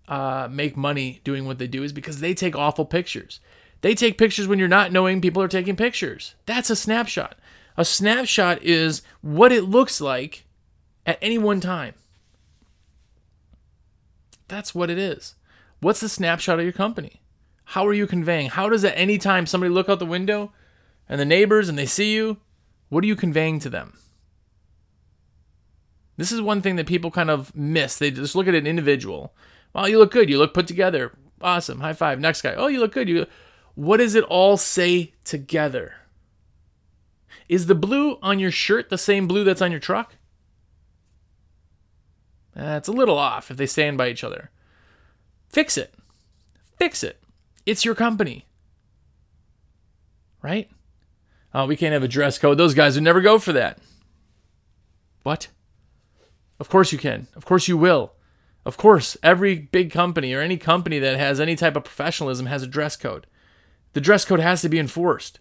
uh, 0.08 0.48
make 0.50 0.76
money 0.76 1.20
doing 1.22 1.46
what 1.46 1.58
they 1.58 1.66
do 1.66 1.84
is 1.84 1.92
because 1.92 2.20
they 2.20 2.34
take 2.34 2.56
awful 2.56 2.84
pictures. 2.84 3.40
They 3.82 3.94
take 3.94 4.18
pictures 4.18 4.48
when 4.48 4.58
you're 4.58 4.66
not 4.66 4.90
knowing 4.90 5.20
people 5.20 5.42
are 5.42 5.48
taking 5.48 5.76
pictures. 5.76 6.34
That's 6.46 6.70
a 6.70 6.76
snapshot. 6.76 7.36
A 7.76 7.84
snapshot 7.84 8.62
is 8.62 9.02
what 9.20 9.52
it 9.52 9.62
looks 9.64 10.00
like 10.00 10.44
at 11.06 11.18
any 11.22 11.38
one 11.38 11.60
time. 11.60 11.94
That's 14.48 14.74
what 14.74 14.90
it 14.90 14.98
is. 14.98 15.34
What's 15.80 16.00
the 16.00 16.08
snapshot 16.08 16.58
of 16.58 16.64
your 16.64 16.72
company? 16.72 17.20
How 17.66 17.86
are 17.86 17.92
you 17.92 18.06
conveying? 18.06 18.48
How 18.48 18.68
does 18.68 18.84
at 18.84 18.96
any 18.96 19.18
time 19.18 19.46
somebody 19.46 19.72
look 19.72 19.88
out 19.88 19.98
the 19.98 20.06
window 20.06 20.52
and 21.08 21.20
the 21.20 21.24
neighbors 21.24 21.68
and 21.68 21.78
they 21.78 21.86
see 21.86 22.14
you? 22.14 22.38
What 22.88 23.04
are 23.04 23.06
you 23.06 23.14
conveying 23.14 23.60
to 23.60 23.70
them? 23.70 23.98
This 26.16 26.32
is 26.32 26.40
one 26.40 26.62
thing 26.62 26.76
that 26.76 26.86
people 26.86 27.10
kind 27.12 27.30
of 27.30 27.54
miss. 27.54 27.96
They 27.96 28.10
just 28.10 28.34
look 28.34 28.48
at 28.48 28.54
an 28.54 28.66
individual. 28.66 29.34
Well, 29.72 29.88
you 29.88 29.98
look 29.98 30.10
good. 30.10 30.28
You 30.28 30.38
look 30.38 30.54
put 30.54 30.66
together. 30.66 31.12
Awesome. 31.40 31.80
High 31.80 31.92
five. 31.92 32.20
Next 32.20 32.42
guy. 32.42 32.54
Oh, 32.54 32.66
you 32.66 32.80
look 32.80 32.92
good. 32.92 33.08
You. 33.08 33.26
What 33.74 33.98
does 33.98 34.14
it 34.14 34.24
all 34.24 34.56
say 34.56 35.12
together? 35.24 35.94
Is 37.48 37.66
the 37.66 37.74
blue 37.74 38.18
on 38.22 38.38
your 38.38 38.50
shirt 38.50 38.90
the 38.90 38.98
same 38.98 39.26
blue 39.26 39.44
that's 39.44 39.62
on 39.62 39.70
your 39.70 39.80
truck? 39.80 40.16
That's 42.54 42.88
a 42.88 42.92
little 42.92 43.16
off 43.16 43.50
if 43.50 43.56
they 43.56 43.66
stand 43.66 43.96
by 43.96 44.08
each 44.08 44.24
other. 44.24 44.50
Fix 45.48 45.78
it. 45.78 45.94
Fix 46.76 47.02
it. 47.02 47.22
It's 47.64 47.84
your 47.84 47.94
company. 47.94 48.46
Right? 50.42 50.68
Oh, 51.54 51.66
we 51.66 51.76
can't 51.76 51.92
have 51.92 52.02
a 52.02 52.08
dress 52.08 52.38
code. 52.38 52.58
Those 52.58 52.74
guys 52.74 52.96
would 52.96 53.04
never 53.04 53.20
go 53.20 53.38
for 53.38 53.52
that. 53.52 53.78
What? 55.22 55.48
Of 56.60 56.68
course 56.68 56.92
you 56.92 56.98
can. 56.98 57.28
Of 57.36 57.44
course 57.44 57.68
you 57.68 57.76
will. 57.76 58.12
Of 58.68 58.76
course, 58.76 59.16
every 59.22 59.54
big 59.54 59.90
company 59.90 60.34
or 60.34 60.42
any 60.42 60.58
company 60.58 60.98
that 60.98 61.18
has 61.18 61.40
any 61.40 61.56
type 61.56 61.74
of 61.74 61.84
professionalism 61.84 62.44
has 62.44 62.62
a 62.62 62.66
dress 62.66 62.96
code. 62.96 63.26
The 63.94 64.00
dress 64.02 64.26
code 64.26 64.40
has 64.40 64.60
to 64.60 64.68
be 64.68 64.78
enforced. 64.78 65.40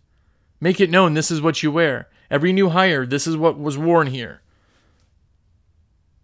Make 0.61 0.79
it 0.79 0.89
known 0.89 1.13
this 1.13 1.29
is 1.29 1.41
what 1.41 1.61
you 1.61 1.69
wear. 1.69 2.07
Every 2.31 2.53
new 2.53 2.69
hire, 2.69 3.05
this 3.05 3.27
is 3.27 3.35
what 3.35 3.59
was 3.59 3.77
worn 3.77 4.07
here. 4.07 4.43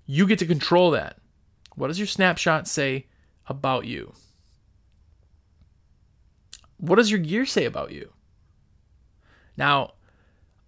You 0.06 0.26
get 0.26 0.40
to 0.40 0.46
control 0.46 0.92
that. 0.92 1.18
What 1.76 1.90
does 1.90 2.00
your 2.00 2.08
snapshot 2.08 2.70
say 2.70 3.08
about 3.48 3.84
you? 3.84 4.14
What 6.78 6.96
does 6.96 7.12
your 7.12 7.20
gear 7.20 7.46
say 7.46 7.66
about 7.66 7.92
you? 7.92 8.14
Now, 9.58 9.96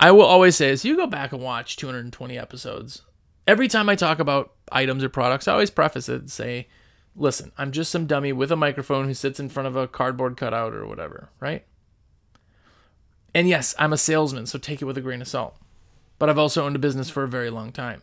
I 0.02 0.12
will 0.12 0.26
always 0.26 0.58
say 0.58 0.71
this 0.71 0.84
you 0.84 0.98
go 0.98 1.08
back 1.08 1.32
and 1.32 1.41
watch 1.41 1.78
220 1.78 2.38
episodes. 2.38 3.04
Every 3.47 3.67
time 3.67 3.89
I 3.89 3.95
talk 3.95 4.19
about 4.19 4.53
items 4.71 5.03
or 5.03 5.10
products, 5.10 5.47
I 5.47 5.53
always 5.53 5.69
preface 5.69 6.10
it 6.10 6.21
and 6.21 6.31
say, 6.31 6.67
listen, 7.15 7.51
I'm 7.58 7.71
just 7.71 7.91
some 7.91 8.08
dummy 8.08 8.34
with 8.34 8.51
a 8.51 8.55
microphone 8.55 9.05
who 9.05 9.13
sits 9.13 9.39
in 9.39 9.49
front 9.49 9.67
of 9.67 9.75
a 9.75 9.88
cardboard 9.88 10.38
cutout 10.38 10.73
or 10.73 10.86
whatever, 10.88 11.29
right? 11.39 11.65
And 13.34 13.47
yes, 13.47 13.75
I'm 13.77 13.93
a 13.93 13.97
salesman, 13.97 14.45
so 14.45 14.58
take 14.58 14.81
it 14.81 14.86
with 14.86 14.97
a 14.97 15.01
grain 15.01 15.21
of 15.21 15.27
salt. 15.27 15.55
But 16.17 16.29
I've 16.29 16.38
also 16.38 16.65
owned 16.65 16.75
a 16.75 16.79
business 16.79 17.10
for 17.10 17.23
a 17.23 17.27
very 17.27 17.49
long 17.49 17.71
time. 17.71 18.01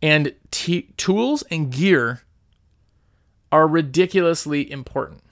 And 0.00 0.34
t- 0.50 0.92
tools 0.96 1.42
and 1.50 1.72
gear 1.72 2.22
are 3.50 3.66
ridiculously 3.66 4.70
important. 4.70 5.22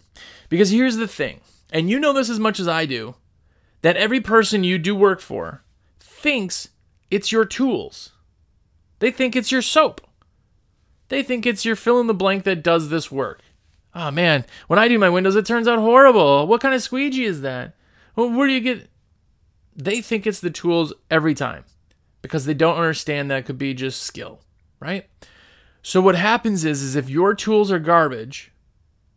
Because 0.48 0.70
here's 0.70 0.96
the 0.96 1.08
thing, 1.08 1.40
and 1.70 1.88
you 1.88 1.98
know 1.98 2.12
this 2.12 2.28
as 2.28 2.38
much 2.38 2.58
as 2.58 2.68
I 2.68 2.86
do, 2.86 3.14
that 3.82 3.96
every 3.96 4.20
person 4.20 4.64
you 4.64 4.78
do 4.78 4.94
work 4.94 5.20
for 5.20 5.62
thinks 6.00 6.68
it's 7.10 7.30
your 7.30 7.44
tools. 7.44 8.12
They 8.98 9.10
think 9.10 9.36
it's 9.36 9.52
your 9.52 9.62
soap. 9.62 10.00
They 11.08 11.22
think 11.22 11.46
it's 11.46 11.64
your 11.64 11.76
fill 11.76 12.00
in 12.00 12.06
the 12.06 12.14
blank 12.14 12.44
that 12.44 12.62
does 12.62 12.88
this 12.88 13.10
work. 13.10 13.40
Oh 13.94 14.10
man, 14.10 14.44
when 14.66 14.78
I 14.78 14.88
do 14.88 14.98
my 14.98 15.08
windows, 15.08 15.36
it 15.36 15.46
turns 15.46 15.68
out 15.68 15.78
horrible. 15.78 16.46
What 16.46 16.60
kind 16.60 16.74
of 16.74 16.82
squeegee 16.82 17.24
is 17.24 17.40
that? 17.42 17.74
Well, 18.14 18.30
where 18.30 18.46
do 18.46 18.52
you 18.52 18.60
get? 18.60 18.88
They 19.74 20.00
think 20.00 20.26
it's 20.26 20.40
the 20.40 20.50
tools 20.50 20.92
every 21.10 21.34
time 21.34 21.64
because 22.22 22.44
they 22.44 22.54
don't 22.54 22.76
understand 22.76 23.30
that 23.30 23.46
could 23.46 23.58
be 23.58 23.74
just 23.74 24.02
skill, 24.02 24.40
right? 24.80 25.08
So 25.82 26.00
what 26.00 26.16
happens 26.16 26.64
is, 26.64 26.82
is 26.82 26.96
if 26.96 27.08
your 27.08 27.34
tools 27.34 27.70
are 27.70 27.78
garbage, 27.78 28.52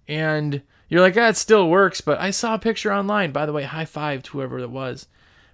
and 0.08 0.62
you're 0.88 1.02
like, 1.02 1.18
ah, 1.18 1.30
it 1.30 1.38
still 1.38 1.70
works, 1.70 2.02
but 2.02 2.20
I 2.20 2.32
saw 2.32 2.56
a 2.56 2.60
picture 2.60 2.94
online. 2.94 3.32
By 3.32 3.46
the 3.46 3.54
way, 3.54 3.64
high 3.64 3.86
five 3.86 4.24
to 4.24 4.32
whoever 4.32 4.60
it 4.60 4.70
was. 4.70 5.08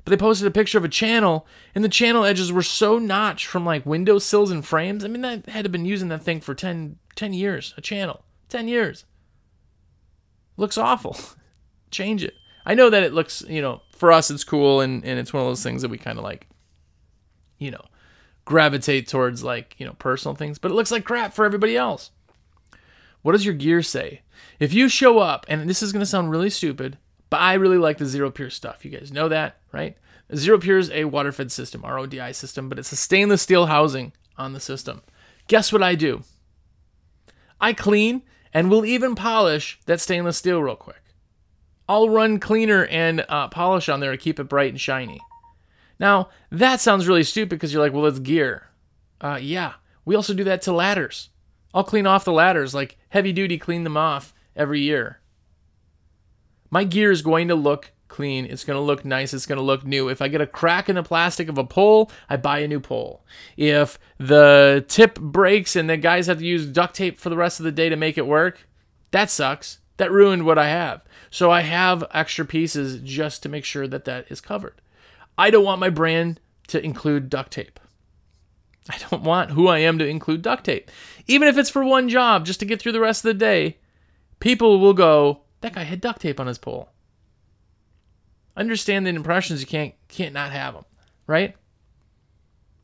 But 0.05 0.11
they 0.11 0.17
posted 0.17 0.47
a 0.47 0.51
picture 0.51 0.77
of 0.77 0.85
a 0.85 0.89
channel, 0.89 1.47
and 1.73 1.83
the 1.83 1.89
channel 1.89 2.25
edges 2.25 2.51
were 2.51 2.61
so 2.61 2.99
notched 2.99 3.47
from 3.47 3.65
like 3.65 3.85
window 3.85 4.19
sills 4.19 4.51
and 4.51 4.63
frames. 4.63 5.03
I 5.03 5.07
mean, 5.07 5.23
that 5.23 5.47
had 5.47 5.63
to 5.63 5.63
have 5.63 5.71
been 5.71 5.85
using 5.85 6.09
that 6.09 6.21
thing 6.21 6.41
for 6.41 6.53
10, 6.53 6.97
10 7.15 7.33
years, 7.33 7.73
a 7.75 7.81
channel. 7.81 8.23
10 8.49 8.67
years. 8.67 9.05
Looks 10.57 10.77
awful. 10.77 11.17
Change 11.91 12.23
it. 12.23 12.35
I 12.67 12.75
know 12.75 12.91
that 12.91 13.03
it 13.03 13.13
looks, 13.13 13.43
you 13.47 13.61
know, 13.61 13.81
for 13.91 14.11
us 14.11 14.29
it's 14.29 14.43
cool 14.43 14.81
and, 14.81 15.03
and 15.05 15.19
it's 15.19 15.33
one 15.33 15.41
of 15.41 15.49
those 15.49 15.63
things 15.63 15.81
that 15.81 15.91
we 15.91 15.97
kind 15.97 16.17
of 16.17 16.23
like, 16.23 16.47
you 17.57 17.71
know, 17.71 17.85
gravitate 18.43 19.07
towards 19.07 19.43
like, 19.43 19.75
you 19.79 19.85
know, 19.85 19.93
personal 19.93 20.35
things, 20.35 20.59
but 20.59 20.71
it 20.71 20.75
looks 20.75 20.91
like 20.91 21.03
crap 21.03 21.33
for 21.33 21.45
everybody 21.45 21.75
else. 21.75 22.11
What 23.21 23.31
does 23.31 23.45
your 23.45 23.55
gear 23.55 23.81
say? 23.81 24.21
If 24.59 24.73
you 24.73 24.87
show 24.87 25.19
up, 25.19 25.45
and 25.49 25.67
this 25.69 25.81
is 25.81 25.91
going 25.91 26.01
to 26.01 26.05
sound 26.05 26.29
really 26.29 26.49
stupid, 26.49 26.97
but 27.35 27.41
I 27.41 27.55
really 27.55 27.77
like 27.77 27.97
the 27.97 28.05
Xero 28.05 28.33
Pure 28.33 28.51
stuff. 28.51 28.85
You 28.85 28.91
guys 28.91 29.11
know 29.11 29.27
that, 29.27 29.57
right? 29.73 29.97
Xero 30.31 30.57
Pure 30.57 30.77
is 30.77 30.89
a 30.91 31.03
water 31.03 31.33
fed 31.33 31.51
system, 31.51 31.81
RODI 31.81 32.31
system, 32.33 32.69
but 32.69 32.79
it's 32.79 32.93
a 32.93 32.95
stainless 32.95 33.41
steel 33.41 33.65
housing 33.65 34.13
on 34.37 34.53
the 34.53 34.61
system. 34.61 35.01
Guess 35.49 35.73
what 35.73 35.83
I 35.83 35.95
do? 35.95 36.23
I 37.59 37.73
clean 37.73 38.21
and 38.53 38.71
will 38.71 38.85
even 38.85 39.15
polish 39.15 39.81
that 39.85 39.99
stainless 39.99 40.37
steel 40.37 40.63
real 40.63 40.77
quick. 40.77 41.01
I'll 41.89 42.07
run 42.07 42.39
cleaner 42.39 42.85
and 42.85 43.25
uh, 43.27 43.49
polish 43.49 43.89
on 43.89 43.99
there 43.99 44.11
to 44.11 44.17
keep 44.17 44.39
it 44.39 44.45
bright 44.45 44.69
and 44.69 44.79
shiny. 44.79 45.19
Now, 45.99 46.29
that 46.49 46.79
sounds 46.79 47.05
really 47.05 47.23
stupid 47.23 47.49
because 47.49 47.73
you're 47.73 47.83
like, 47.83 47.91
well, 47.91 48.05
it's 48.05 48.19
gear. 48.19 48.69
Uh, 49.19 49.39
yeah, 49.41 49.73
we 50.05 50.15
also 50.15 50.33
do 50.33 50.45
that 50.45 50.61
to 50.61 50.71
ladders. 50.71 51.31
I'll 51.73 51.83
clean 51.83 52.07
off 52.07 52.23
the 52.23 52.31
ladders, 52.31 52.73
like 52.73 52.97
heavy 53.09 53.33
duty, 53.33 53.57
clean 53.57 53.83
them 53.83 53.97
off 53.97 54.33
every 54.55 54.79
year. 54.79 55.19
My 56.75 56.83
gear 56.83 57.09
is 57.09 57.21
going 57.21 57.47
to 57.47 57.55
look 57.55 57.93
clean. 58.09 58.45
It's 58.45 58.65
going 58.65 58.75
to 58.75 58.83
look 58.83 59.05
nice. 59.05 59.33
It's 59.33 59.45
going 59.45 59.55
to 59.59 59.63
look 59.63 59.85
new. 59.85 60.09
If 60.09 60.21
I 60.21 60.27
get 60.27 60.41
a 60.41 60.45
crack 60.45 60.89
in 60.89 60.95
the 60.95 61.03
plastic 61.03 61.47
of 61.47 61.57
a 61.57 61.63
pole, 61.63 62.11
I 62.29 62.35
buy 62.35 62.59
a 62.59 62.67
new 62.67 62.81
pole. 62.81 63.23
If 63.55 63.97
the 64.17 64.83
tip 64.89 65.17
breaks 65.17 65.77
and 65.77 65.89
the 65.89 65.95
guys 65.95 66.27
have 66.27 66.39
to 66.39 66.45
use 66.45 66.65
duct 66.65 66.93
tape 66.93 67.17
for 67.17 67.29
the 67.29 67.37
rest 67.37 67.61
of 67.61 67.63
the 67.63 67.71
day 67.71 67.87
to 67.87 67.95
make 67.95 68.17
it 68.17 68.27
work, 68.27 68.67
that 69.11 69.29
sucks. 69.29 69.79
That 69.95 70.11
ruined 70.11 70.45
what 70.45 70.57
I 70.57 70.67
have. 70.67 71.01
So 71.29 71.49
I 71.49 71.61
have 71.61 72.03
extra 72.11 72.43
pieces 72.43 72.99
just 72.99 73.41
to 73.43 73.47
make 73.47 73.63
sure 73.63 73.87
that 73.87 74.03
that 74.03 74.29
is 74.29 74.41
covered. 74.41 74.81
I 75.37 75.51
don't 75.51 75.63
want 75.63 75.79
my 75.79 75.89
brand 75.89 76.41
to 76.67 76.83
include 76.83 77.29
duct 77.29 77.53
tape. 77.53 77.79
I 78.89 78.97
don't 79.09 79.23
want 79.23 79.51
who 79.51 79.69
I 79.69 79.77
am 79.77 79.97
to 79.99 80.05
include 80.05 80.41
duct 80.41 80.65
tape. 80.65 80.91
Even 81.25 81.47
if 81.47 81.57
it's 81.57 81.69
for 81.69 81.85
one 81.85 82.09
job, 82.09 82.45
just 82.45 82.59
to 82.59 82.65
get 82.65 82.81
through 82.81 82.91
the 82.91 82.99
rest 82.99 83.23
of 83.23 83.29
the 83.29 83.33
day, 83.33 83.77
people 84.41 84.81
will 84.81 84.93
go, 84.93 85.43
that 85.65 85.73
guy 85.73 85.83
had 85.83 85.99
duct 85.99 86.21
tape 86.21 86.39
on 86.39 86.45
his 86.45 86.59
pole. 86.59 86.89
Understand 88.55 89.07
that 89.07 89.15
impressions 89.15 89.61
you 89.61 89.67
can't 89.67 89.95
can't 90.07 90.33
not 90.33 90.51
have 90.51 90.75
them, 90.75 90.85
right? 91.25 91.55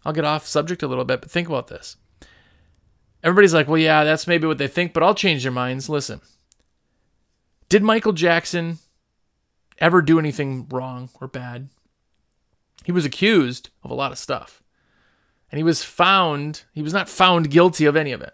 I'll 0.04 0.14
get 0.14 0.26
off 0.26 0.48
subject 0.48 0.82
a 0.82 0.88
little 0.88 1.06
bit, 1.06 1.22
but 1.22 1.30
think 1.30 1.48
about 1.48 1.68
this. 1.68 1.98
Everybody's 3.24 3.54
like, 3.54 3.68
well, 3.68 3.78
yeah, 3.78 4.04
that's 4.04 4.26
maybe 4.26 4.48
what 4.48 4.58
they 4.58 4.68
think, 4.68 4.94
but 4.94 5.04
I'll 5.04 5.14
change 5.14 5.44
their 5.44 5.52
minds. 5.52 5.90
Listen, 5.90 6.22
did 7.70 7.84
Michael 7.84 8.14
Jackson 8.14 8.80
ever 9.78 10.02
do 10.02 10.18
anything 10.18 10.68
wrong 10.68 11.12
or 11.22 11.28
bad? 11.28 11.70
He 12.84 12.92
was 12.92 13.06
accused 13.06 13.70
of 13.84 13.92
a 13.92 13.96
lot 13.96 14.12
of 14.12 14.18
stuff. 14.18 14.64
And 15.52 15.60
he 15.60 15.64
was 15.64 15.84
found, 15.84 16.64
he 16.74 16.82
was 16.82 16.94
not 16.94 17.10
found 17.10 17.52
guilty 17.52 17.86
of 17.86 17.96
any 17.96 18.12
of 18.12 18.22
it. 18.22 18.34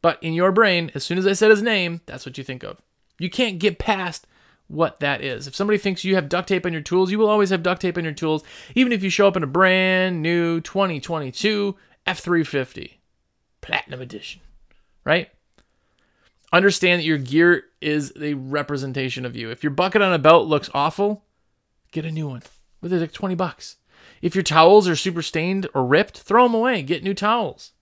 But 0.00 0.22
in 0.22 0.32
your 0.32 0.52
brain, 0.52 0.90
as 0.94 1.04
soon 1.04 1.18
as 1.18 1.26
I 1.26 1.34
said 1.34 1.50
his 1.50 1.60
name, 1.60 2.00
that's 2.06 2.24
what 2.24 2.38
you 2.38 2.44
think 2.44 2.62
of. 2.62 2.80
You 3.18 3.30
can't 3.30 3.58
get 3.58 3.78
past 3.78 4.26
what 4.68 5.00
that 5.00 5.22
is. 5.22 5.46
If 5.46 5.56
somebody 5.56 5.78
thinks 5.78 6.04
you 6.04 6.14
have 6.14 6.28
duct 6.28 6.48
tape 6.48 6.66
on 6.66 6.72
your 6.72 6.82
tools, 6.82 7.10
you 7.10 7.18
will 7.18 7.28
always 7.28 7.50
have 7.50 7.62
duct 7.62 7.80
tape 7.80 7.98
on 7.98 8.04
your 8.04 8.12
tools, 8.12 8.44
even 8.74 8.92
if 8.92 9.02
you 9.02 9.10
show 9.10 9.26
up 9.26 9.36
in 9.36 9.42
a 9.42 9.46
brand 9.46 10.22
new 10.22 10.60
2022 10.60 11.74
F350 12.06 12.92
Platinum 13.60 14.00
Edition, 14.00 14.40
right? 15.04 15.30
Understand 16.52 17.00
that 17.00 17.06
your 17.06 17.18
gear 17.18 17.64
is 17.80 18.12
a 18.20 18.34
representation 18.34 19.26
of 19.26 19.36
you. 19.36 19.50
If 19.50 19.62
your 19.62 19.70
bucket 19.70 20.02
on 20.02 20.12
a 20.12 20.18
belt 20.18 20.46
looks 20.46 20.70
awful, 20.72 21.24
get 21.92 22.06
a 22.06 22.10
new 22.10 22.28
one. 22.28 22.42
With 22.80 22.92
it 22.92 23.00
like 23.00 23.12
20 23.12 23.34
bucks. 23.34 23.76
If 24.22 24.34
your 24.34 24.44
towels 24.44 24.88
are 24.88 24.96
super 24.96 25.22
stained 25.22 25.68
or 25.74 25.84
ripped, 25.84 26.20
throw 26.20 26.44
them 26.44 26.54
away. 26.54 26.82
Get 26.82 27.02
new 27.02 27.14
towels. 27.14 27.72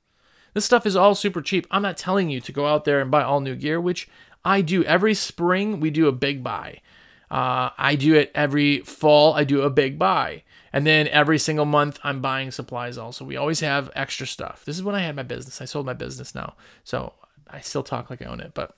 This 0.55 0.65
stuff 0.65 0.87
is 0.87 0.97
all 0.97 1.15
super 1.15 1.43
cheap. 1.43 1.67
I'm 1.71 1.83
not 1.83 1.99
telling 1.99 2.31
you 2.31 2.41
to 2.41 2.53
go 2.53 2.67
out 2.67 2.85
there 2.85 3.01
and 3.01 3.11
buy 3.11 3.23
all 3.23 3.41
new 3.41 3.55
gear, 3.55 3.81
which 3.81 4.09
I 4.47 4.61
do 4.61 4.85
every 4.85 5.15
spring. 5.15 5.81
We 5.81 5.91
do 5.91 6.07
a 6.07 6.13
big 6.13 6.45
buy. 6.45 6.81
Uh, 7.29 7.71
I 7.77 7.97
do 7.97 8.15
it 8.15 8.31
every 8.33 8.79
fall. 8.79 9.35
I 9.35 9.43
do 9.43 9.63
a 9.63 9.71
big 9.71 9.99
buy. 9.99 10.45
And 10.73 10.87
then 10.87 11.09
every 11.09 11.39
single 11.39 11.65
month, 11.65 11.99
I'm 12.05 12.21
buying 12.23 12.53
supplies 12.53 12.97
also. 12.97 13.25
We 13.25 13.37
always 13.37 13.59
have 13.59 13.91
extra 13.97 14.25
stuff. 14.25 14.65
This 14.65 14.77
is 14.77 14.85
when 14.85 14.95
I 14.95 15.01
had 15.01 15.17
my 15.17 15.25
business. 15.25 15.61
I 15.61 15.65
sold 15.65 15.85
my 15.85 15.95
business 15.95 16.33
now. 16.33 16.55
So 16.85 17.15
I 17.51 17.61
still 17.61 17.83
talk 17.83 18.09
like 18.09 18.23
I 18.23 18.27
own 18.27 18.39
it, 18.39 18.53
but 18.55 18.77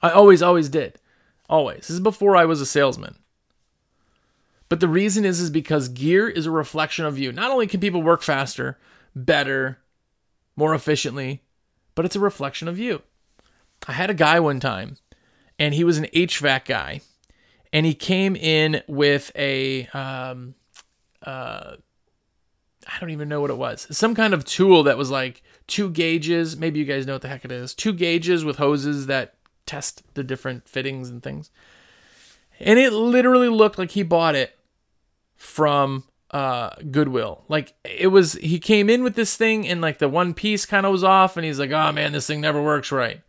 I 0.00 0.10
always, 0.10 0.42
always 0.42 0.68
did. 0.68 1.00
Always. 1.50 1.88
This 1.88 1.90
is 1.90 2.00
before 2.00 2.36
I 2.36 2.44
was 2.44 2.60
a 2.60 2.66
salesman. 2.66 3.16
But 4.68 4.78
the 4.78 4.88
reason 4.88 5.24
is 5.24 5.40
is 5.40 5.50
because 5.50 5.88
gear 5.88 6.28
is 6.28 6.46
a 6.46 6.52
reflection 6.52 7.04
of 7.04 7.18
you. 7.18 7.32
Not 7.32 7.50
only 7.50 7.66
can 7.66 7.80
people 7.80 8.02
work 8.02 8.22
faster, 8.22 8.78
better, 9.16 9.78
more 10.54 10.72
efficiently, 10.72 11.42
but 11.96 12.04
it's 12.04 12.16
a 12.16 12.20
reflection 12.20 12.68
of 12.68 12.78
you. 12.78 13.02
I 13.86 13.92
had 13.92 14.10
a 14.10 14.14
guy 14.14 14.40
one 14.40 14.60
time, 14.60 14.96
and 15.58 15.74
he 15.74 15.84
was 15.84 15.98
an 15.98 16.06
HVAC 16.14 16.64
guy, 16.66 17.00
and 17.72 17.86
he 17.86 17.94
came 17.94 18.36
in 18.36 18.82
with 18.86 19.30
a 19.34 19.86
um, 19.88 20.54
uh, 21.22 21.76
I 22.88 23.00
don't 23.00 23.10
even 23.10 23.28
know 23.28 23.40
what 23.40 23.50
it 23.50 23.58
was. 23.58 23.86
Some 23.90 24.14
kind 24.14 24.32
of 24.32 24.44
tool 24.44 24.82
that 24.84 24.96
was 24.96 25.10
like 25.10 25.42
two 25.66 25.90
gauges. 25.90 26.56
Maybe 26.56 26.78
you 26.78 26.84
guys 26.84 27.06
know 27.06 27.14
what 27.14 27.22
the 27.22 27.28
heck 27.28 27.44
it 27.44 27.52
is. 27.52 27.74
Two 27.74 27.92
gauges 27.92 28.44
with 28.44 28.56
hoses 28.56 29.06
that 29.06 29.34
test 29.66 30.02
the 30.14 30.24
different 30.24 30.68
fittings 30.68 31.10
and 31.10 31.22
things. 31.22 31.50
And 32.58 32.78
it 32.78 32.92
literally 32.92 33.48
looked 33.48 33.78
like 33.78 33.92
he 33.92 34.02
bought 34.02 34.34
it 34.34 34.56
from 35.36 36.04
uh 36.30 36.70
Goodwill. 36.90 37.44
Like 37.48 37.74
it 37.84 38.08
was 38.08 38.34
he 38.34 38.58
came 38.58 38.88
in 38.88 39.02
with 39.02 39.14
this 39.14 39.36
thing 39.36 39.68
and 39.68 39.80
like 39.80 39.98
the 39.98 40.08
one 40.08 40.34
piece 40.34 40.64
kind 40.66 40.86
of 40.86 40.92
was 40.92 41.04
off 41.04 41.36
and 41.36 41.44
he's 41.44 41.58
like, 41.58 41.70
"Oh 41.70 41.92
man, 41.92 42.12
this 42.12 42.26
thing 42.26 42.40
never 42.40 42.62
works 42.62 42.90
right." 42.90 43.20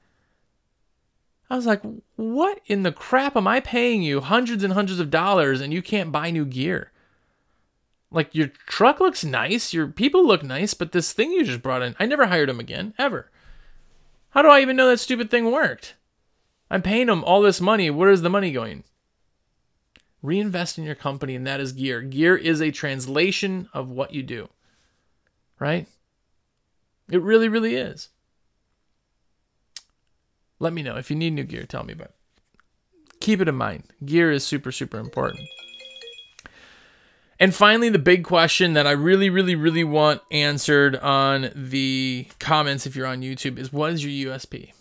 I 1.50 1.56
was 1.56 1.66
like, 1.66 1.82
"What 2.16 2.62
in 2.68 2.84
the 2.84 2.92
crap 2.92 3.36
am 3.36 3.48
I 3.48 3.60
paying 3.60 4.04
you 4.04 4.22
hundreds 4.22 4.64
and 4.64 4.74
hundreds 4.74 5.00
of 5.00 5.10
dollars 5.10 5.62
and 5.62 5.74
you 5.74 5.82
can't 5.82 6.12
buy 6.12 6.30
new 6.30 6.46
gear?" 6.46 6.92
Like 8.12 8.34
your 8.34 8.48
truck 8.68 9.00
looks 9.00 9.24
nice, 9.24 9.74
your 9.74 9.88
people 9.88 10.26
look 10.26 10.44
nice, 10.44 10.74
but 10.74 10.92
this 10.92 11.14
thing 11.14 11.32
you 11.32 11.44
just 11.44 11.62
brought 11.62 11.84
in, 11.84 11.96
I 12.00 12.06
never 12.06 12.28
hired 12.28 12.50
him 12.50 12.60
again, 12.60 12.94
ever. 12.98 13.30
How 14.32 14.42
do 14.42 14.50
I 14.50 14.62
even 14.62 14.76
know 14.76 14.90
that 14.90 15.00
stupid 15.00 15.30
thing 15.30 15.52
worked? 15.52 15.96
I'm 16.72 16.82
paying 16.82 17.10
him 17.10 17.24
all 17.24 17.42
this 17.42 17.62
money. 17.62 17.90
Where 17.90 18.12
is 18.12 18.22
the 18.22 18.30
money 18.30 18.52
going? 18.52 18.84
Reinvest 20.22 20.78
in 20.78 20.84
your 20.84 20.96
company, 20.96 21.36
and 21.36 21.48
that 21.48 21.60
is 21.60 21.72
gear. 21.72 22.02
Gear 22.02 22.36
is 22.36 22.62
a 22.62 22.72
translation 22.72 23.70
of 23.74 23.90
what 23.90 24.14
you 24.14 24.22
do, 24.22 24.50
right? 25.60 25.88
It 27.10 27.22
really, 27.22 27.48
really 27.48 27.76
is. 27.76 28.10
Let 30.60 30.74
me 30.74 30.84
know. 30.84 30.98
If 30.98 31.10
you 31.10 31.16
need 31.16 31.32
new 31.32 31.44
gear, 31.44 31.66
tell 31.66 31.84
me, 31.84 31.94
but 31.94 32.14
keep 33.20 33.42
it 33.42 33.48
in 33.48 33.56
mind. 33.56 33.84
Gear 34.06 34.32
is 34.32 34.46
super, 34.46 34.72
super 34.72 35.00
important. 35.00 35.48
And 37.40 37.56
finally, 37.56 37.88
the 37.88 38.00
big 38.00 38.26
question 38.26 38.74
that 38.74 38.86
I 38.86 38.92
really, 38.92 39.30
really, 39.30 39.56
really 39.56 39.86
want 39.86 40.22
answered 40.30 40.98
on 40.98 41.52
the 41.56 42.28
comments 42.40 42.86
if 42.86 42.98
you're 42.98 43.08
on 43.08 43.22
YouTube 43.22 43.58
is 43.58 43.72
what 43.72 43.94
is 43.94 44.04
your 44.04 44.34
USP? 44.34 44.74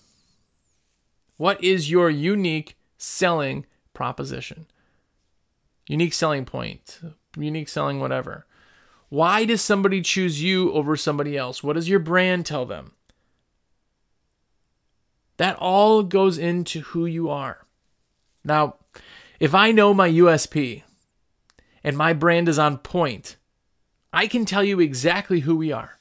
What 1.37 1.63
is 1.63 1.89
your 1.89 2.11
unique 2.11 2.77
selling 2.97 3.65
proposition? 3.95 4.67
Unique 5.87 6.13
selling 6.13 6.45
point, 6.45 7.01
unique 7.37 7.69
selling 7.69 8.01
whatever. 8.01 8.45
Why 9.09 9.45
does 9.45 9.63
somebody 9.63 10.03
choose 10.03 10.43
you 10.43 10.73
over 10.73 10.97
somebody 10.97 11.37
else? 11.37 11.63
What 11.63 11.75
does 11.75 11.89
your 11.89 12.01
brand 12.01 12.45
tell 12.45 12.67
them? 12.67 12.93
That 15.39 15.57
all 15.57 16.03
goes 16.03 16.37
into 16.39 16.81
who 16.81 17.07
you 17.07 17.31
are. 17.31 17.67
Now, 18.45 18.77
if 19.41 19.55
I 19.55 19.73
know 19.73 19.95
my 19.95 20.09
USP 20.09 20.83
and 21.83 21.97
my 21.97 22.13
brand 22.13 22.49
is 22.49 22.59
on 22.59 22.79
point, 22.79 23.37
I 24.13 24.27
can 24.27 24.45
tell 24.45 24.65
you 24.65 24.81
exactly 24.81 25.41
who 25.41 25.57
we 25.57 25.73
are. 25.73 25.99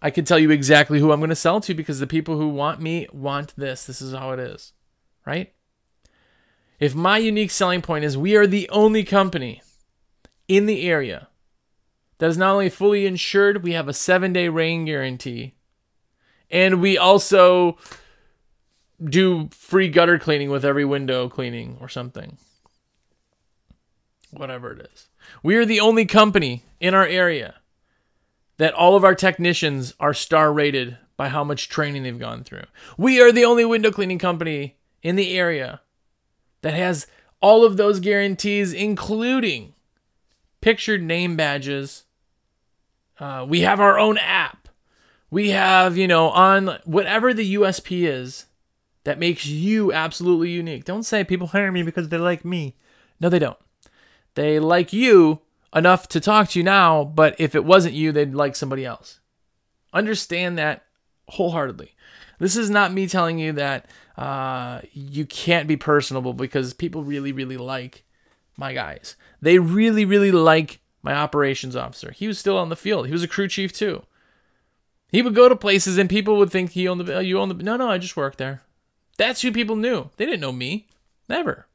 I 0.00 0.10
can 0.10 0.24
tell 0.24 0.38
you 0.38 0.50
exactly 0.50 1.00
who 1.00 1.10
I'm 1.10 1.18
going 1.18 1.30
to 1.30 1.36
sell 1.36 1.60
to 1.62 1.74
because 1.74 1.98
the 1.98 2.06
people 2.06 2.38
who 2.38 2.48
want 2.48 2.80
me 2.80 3.08
want 3.12 3.54
this. 3.56 3.84
This 3.84 4.00
is 4.00 4.14
how 4.14 4.30
it 4.30 4.38
is, 4.38 4.72
right? 5.26 5.52
If 6.78 6.94
my 6.94 7.18
unique 7.18 7.50
selling 7.50 7.82
point 7.82 8.04
is 8.04 8.16
we 8.16 8.36
are 8.36 8.46
the 8.46 8.68
only 8.70 9.02
company 9.02 9.62
in 10.46 10.66
the 10.66 10.88
area 10.88 11.28
that 12.18 12.28
is 12.28 12.38
not 12.38 12.52
only 12.52 12.68
fully 12.68 13.06
insured, 13.06 13.64
we 13.64 13.72
have 13.72 13.88
a 13.88 13.92
seven 13.92 14.32
day 14.32 14.48
rain 14.48 14.84
guarantee, 14.84 15.54
and 16.50 16.80
we 16.80 16.96
also 16.96 17.76
do 19.02 19.48
free 19.52 19.88
gutter 19.88 20.18
cleaning 20.18 20.50
with 20.50 20.64
every 20.64 20.84
window 20.84 21.28
cleaning 21.28 21.78
or 21.80 21.88
something. 21.88 22.38
Whatever 24.30 24.72
it 24.72 24.90
is. 24.92 25.08
We 25.42 25.56
are 25.56 25.64
the 25.64 25.80
only 25.80 26.04
company 26.04 26.64
in 26.80 26.94
our 26.94 27.06
area 27.06 27.54
that 28.58 28.74
all 28.74 28.96
of 28.96 29.04
our 29.04 29.14
technicians 29.14 29.94
are 30.00 30.12
star 30.12 30.52
rated 30.52 30.98
by 31.16 31.28
how 31.28 31.44
much 31.44 31.68
training 31.68 32.02
they've 32.02 32.18
gone 32.18 32.44
through. 32.44 32.64
We 32.96 33.20
are 33.20 33.32
the 33.32 33.44
only 33.44 33.64
window 33.64 33.90
cleaning 33.90 34.18
company 34.18 34.76
in 35.02 35.16
the 35.16 35.36
area 35.36 35.80
that 36.62 36.74
has 36.74 37.06
all 37.40 37.64
of 37.64 37.76
those 37.76 38.00
guarantees, 38.00 38.72
including 38.72 39.74
pictured 40.60 41.02
name 41.02 41.36
badges. 41.36 42.04
Uh, 43.18 43.46
we 43.48 43.60
have 43.60 43.80
our 43.80 43.98
own 43.98 44.18
app. 44.18 44.68
We 45.30 45.50
have, 45.50 45.96
you 45.96 46.08
know, 46.08 46.30
on 46.30 46.78
whatever 46.84 47.32
the 47.32 47.54
USP 47.54 48.08
is 48.08 48.46
that 49.04 49.18
makes 49.18 49.46
you 49.46 49.92
absolutely 49.92 50.50
unique. 50.50 50.84
Don't 50.84 51.02
say 51.02 51.24
people 51.24 51.48
hire 51.48 51.72
me 51.72 51.82
because 51.82 52.08
they 52.08 52.18
like 52.18 52.44
me. 52.44 52.76
No, 53.20 53.28
they 53.28 53.38
don't. 53.38 53.58
They 54.34 54.58
like 54.60 54.92
you 54.92 55.40
enough 55.74 56.08
to 56.08 56.20
talk 56.20 56.50
to 56.50 56.58
you 56.58 56.64
now, 56.64 57.04
but 57.04 57.34
if 57.38 57.54
it 57.54 57.64
wasn't 57.64 57.94
you, 57.94 58.12
they'd 58.12 58.34
like 58.34 58.56
somebody 58.56 58.84
else. 58.84 59.20
Understand 59.92 60.58
that 60.58 60.84
wholeheartedly. 61.28 61.94
This 62.38 62.56
is 62.56 62.70
not 62.70 62.92
me 62.92 63.06
telling 63.06 63.38
you 63.38 63.52
that 63.52 63.86
uh, 64.16 64.80
you 64.92 65.26
can't 65.26 65.68
be 65.68 65.76
personable 65.76 66.32
because 66.32 66.72
people 66.72 67.02
really, 67.02 67.32
really 67.32 67.56
like 67.56 68.04
my 68.56 68.72
guys. 68.72 69.16
They 69.40 69.58
really, 69.58 70.04
really 70.04 70.32
like 70.32 70.80
my 71.02 71.14
operations 71.14 71.76
officer. 71.76 72.12
He 72.12 72.26
was 72.26 72.38
still 72.38 72.58
on 72.58 72.68
the 72.68 72.76
field. 72.76 73.06
He 73.06 73.12
was 73.12 73.22
a 73.22 73.28
crew 73.28 73.48
chief 73.48 73.72
too. 73.72 74.02
He 75.10 75.22
would 75.22 75.34
go 75.34 75.48
to 75.48 75.56
places 75.56 75.98
and 75.98 76.10
people 76.10 76.36
would 76.36 76.50
think 76.50 76.72
he 76.72 76.86
owned 76.86 77.00
the. 77.00 77.24
You 77.24 77.38
own 77.38 77.48
the. 77.48 77.54
No, 77.54 77.76
no, 77.76 77.90
I 77.90 77.98
just 77.98 78.16
worked 78.16 78.38
there. 78.38 78.62
That's 79.18 79.42
who 79.42 79.52
people 79.52 79.76
knew. 79.76 80.08
They 80.16 80.24
didn't 80.24 80.40
know 80.40 80.52
me. 80.52 80.86
Never. 81.28 81.66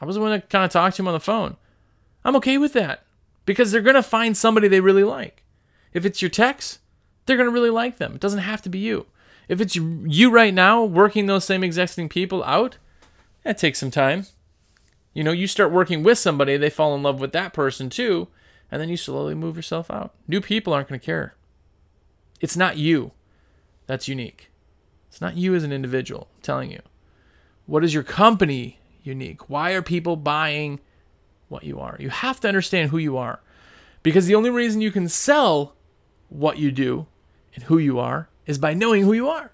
I 0.00 0.04
was 0.04 0.14
the 0.14 0.22
one 0.22 0.30
that 0.30 0.48
kind 0.48 0.64
of 0.64 0.70
talked 0.70 0.94
to 0.96 1.02
him 1.02 1.08
on 1.08 1.14
the 1.14 1.20
phone. 1.20 1.56
I'm 2.24 2.36
okay 2.36 2.58
with 2.58 2.72
that 2.74 3.02
because 3.44 3.72
they're 3.72 3.80
going 3.80 3.96
to 3.96 4.02
find 4.02 4.36
somebody 4.36 4.68
they 4.68 4.80
really 4.80 5.02
like. 5.02 5.42
If 5.92 6.04
it's 6.04 6.22
your 6.22 6.28
techs, 6.28 6.78
they're 7.26 7.36
going 7.36 7.48
to 7.48 7.52
really 7.52 7.70
like 7.70 7.96
them. 7.96 8.14
It 8.14 8.20
doesn't 8.20 8.40
have 8.40 8.62
to 8.62 8.68
be 8.68 8.78
you. 8.78 9.06
If 9.48 9.60
it's 9.60 9.74
you 9.74 10.30
right 10.30 10.52
now 10.52 10.84
working 10.84 11.26
those 11.26 11.44
same 11.44 11.64
existing 11.64 12.10
people 12.10 12.44
out, 12.44 12.76
that 13.42 13.58
takes 13.58 13.78
some 13.78 13.90
time. 13.90 14.26
You 15.14 15.24
know, 15.24 15.32
you 15.32 15.46
start 15.46 15.72
working 15.72 16.02
with 16.02 16.18
somebody, 16.18 16.56
they 16.56 16.70
fall 16.70 16.94
in 16.94 17.02
love 17.02 17.18
with 17.18 17.32
that 17.32 17.54
person 17.54 17.88
too, 17.88 18.28
and 18.70 18.80
then 18.80 18.90
you 18.90 18.96
slowly 18.96 19.34
move 19.34 19.56
yourself 19.56 19.90
out. 19.90 20.14
New 20.28 20.42
people 20.42 20.74
aren't 20.74 20.88
going 20.88 21.00
to 21.00 21.04
care. 21.04 21.34
It's 22.40 22.56
not 22.56 22.76
you 22.76 23.12
that's 23.86 24.06
unique. 24.06 24.47
It's 25.18 25.20
not 25.20 25.36
you 25.36 25.56
as 25.56 25.64
an 25.64 25.72
individual, 25.72 26.28
I'm 26.36 26.42
telling 26.42 26.70
you. 26.70 26.78
What 27.66 27.82
is 27.82 27.92
your 27.92 28.04
company 28.04 28.78
unique? 29.02 29.50
Why 29.50 29.72
are 29.72 29.82
people 29.82 30.14
buying 30.14 30.78
what 31.48 31.64
you 31.64 31.80
are? 31.80 31.96
You 31.98 32.08
have 32.08 32.38
to 32.38 32.46
understand 32.46 32.90
who 32.90 32.98
you 32.98 33.16
are. 33.16 33.40
Because 34.04 34.26
the 34.26 34.36
only 34.36 34.50
reason 34.50 34.80
you 34.80 34.92
can 34.92 35.08
sell 35.08 35.74
what 36.28 36.58
you 36.58 36.70
do 36.70 37.08
and 37.52 37.64
who 37.64 37.78
you 37.78 37.98
are 37.98 38.28
is 38.46 38.58
by 38.58 38.74
knowing 38.74 39.02
who 39.02 39.12
you 39.12 39.28
are. 39.28 39.50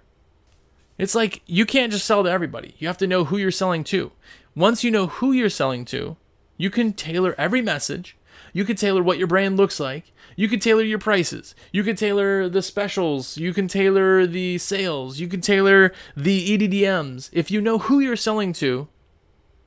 It's 0.99 1.15
like 1.15 1.41
you 1.47 1.65
can't 1.65 1.93
just 1.93 2.05
sell 2.05 2.23
to 2.23 2.31
everybody. 2.31 2.75
You 2.79 2.87
have 2.89 2.99
to 2.99 3.07
know 3.07 3.25
who 3.25 3.39
you're 3.39 3.51
selling 3.51 3.85
to. 3.85 4.13
Once 4.55 4.85
you 4.85 4.91
know 4.91 5.07
who 5.07 5.33
you're 5.33 5.49
selling 5.49 5.87
to, 5.87 6.19
you 6.59 6.69
can 6.69 6.93
tailor 6.93 7.35
every 7.39 7.63
message. 7.63 8.19
You 8.53 8.67
can 8.67 8.77
tailor 8.77 9.03
what 9.03 9.17
your 9.17 9.29
brand 9.29 9.57
looks 9.57 9.81
like. 9.81 10.13
You 10.37 10.49
can 10.49 10.61
tailor 10.61 10.83
your 10.83 10.99
prices. 10.99 11.55
You 11.73 11.83
can 11.83 11.97
tailor 11.97 12.49
the 12.49 12.63
specials. 12.63 13.37
You 13.37 13.55
can 13.55 13.69
tailor 13.69 14.27
the 14.27 14.59
sales. 14.59 15.21
You 15.21 15.29
can 15.29 15.41
tailor 15.41 15.93
the 16.17 16.59
EDDMs. 16.59 17.31
If 17.33 17.51
you 17.51 17.61
know 17.61 17.79
who 17.79 18.01
you're 18.01 18.17
selling 18.17 18.53
to, 18.55 18.89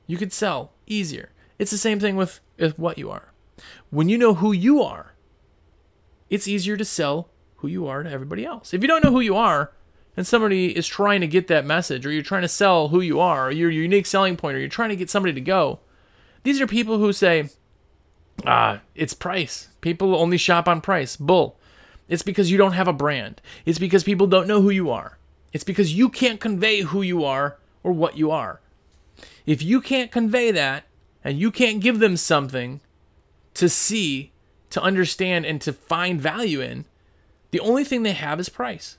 you 0.06 0.16
could 0.16 0.32
sell 0.32 0.72
easier. 0.86 1.30
It's 1.58 1.70
the 1.70 1.78
same 1.78 2.00
thing 2.00 2.16
with, 2.16 2.40
with 2.58 2.78
what 2.78 2.98
you 2.98 3.10
are. 3.10 3.32
When 3.90 4.08
you 4.08 4.18
know 4.18 4.34
who 4.34 4.52
you 4.52 4.82
are, 4.82 5.14
it's 6.30 6.48
easier 6.48 6.76
to 6.76 6.84
sell 6.84 7.30
who 7.56 7.68
you 7.68 7.86
are 7.86 8.02
to 8.02 8.10
everybody 8.10 8.44
else. 8.44 8.72
If 8.72 8.82
you 8.82 8.88
don't 8.88 9.02
know 9.02 9.10
who 9.10 9.20
you 9.20 9.36
are, 9.36 9.72
and 10.16 10.26
somebody 10.26 10.76
is 10.76 10.86
trying 10.86 11.20
to 11.20 11.28
get 11.28 11.46
that 11.46 11.64
message, 11.64 12.04
or 12.04 12.10
you're 12.10 12.22
trying 12.22 12.42
to 12.42 12.48
sell 12.48 12.88
who 12.88 13.00
you 13.00 13.20
are, 13.20 13.48
or 13.48 13.50
your 13.52 13.70
unique 13.70 14.06
selling 14.06 14.36
point, 14.36 14.56
or 14.56 14.60
you're 14.60 14.68
trying 14.68 14.88
to 14.88 14.96
get 14.96 15.10
somebody 15.10 15.32
to 15.32 15.40
go, 15.40 15.80
these 16.42 16.60
are 16.60 16.66
people 16.66 16.98
who 16.98 17.12
say, 17.12 17.48
ah, 18.46 18.80
it's 18.94 19.14
price. 19.14 19.68
People 19.80 20.14
only 20.14 20.36
shop 20.36 20.68
on 20.68 20.80
price. 20.80 21.16
Bull. 21.16 21.56
It's 22.08 22.22
because 22.22 22.50
you 22.50 22.56
don't 22.56 22.72
have 22.72 22.88
a 22.88 22.92
brand. 22.92 23.40
It's 23.66 23.78
because 23.78 24.04
people 24.04 24.26
don't 24.26 24.48
know 24.48 24.62
who 24.62 24.70
you 24.70 24.90
are. 24.90 25.18
It's 25.52 25.64
because 25.64 25.94
you 25.94 26.08
can't 26.08 26.40
convey 26.40 26.80
who 26.82 27.02
you 27.02 27.24
are 27.24 27.56
or 27.82 27.92
what 27.92 28.16
you 28.16 28.30
are. 28.30 28.60
If 29.46 29.62
you 29.62 29.80
can't 29.80 30.10
convey 30.10 30.50
that 30.50 30.84
and 31.24 31.38
you 31.38 31.50
can't 31.50 31.80
give 31.80 31.98
them 31.98 32.16
something 32.16 32.80
to 33.54 33.68
see, 33.68 34.32
to 34.70 34.80
understand, 34.80 35.44
and 35.44 35.60
to 35.62 35.72
find 35.72 36.20
value 36.20 36.60
in, 36.60 36.84
the 37.50 37.60
only 37.60 37.84
thing 37.84 38.02
they 38.02 38.12
have 38.12 38.38
is 38.38 38.48
price. 38.48 38.98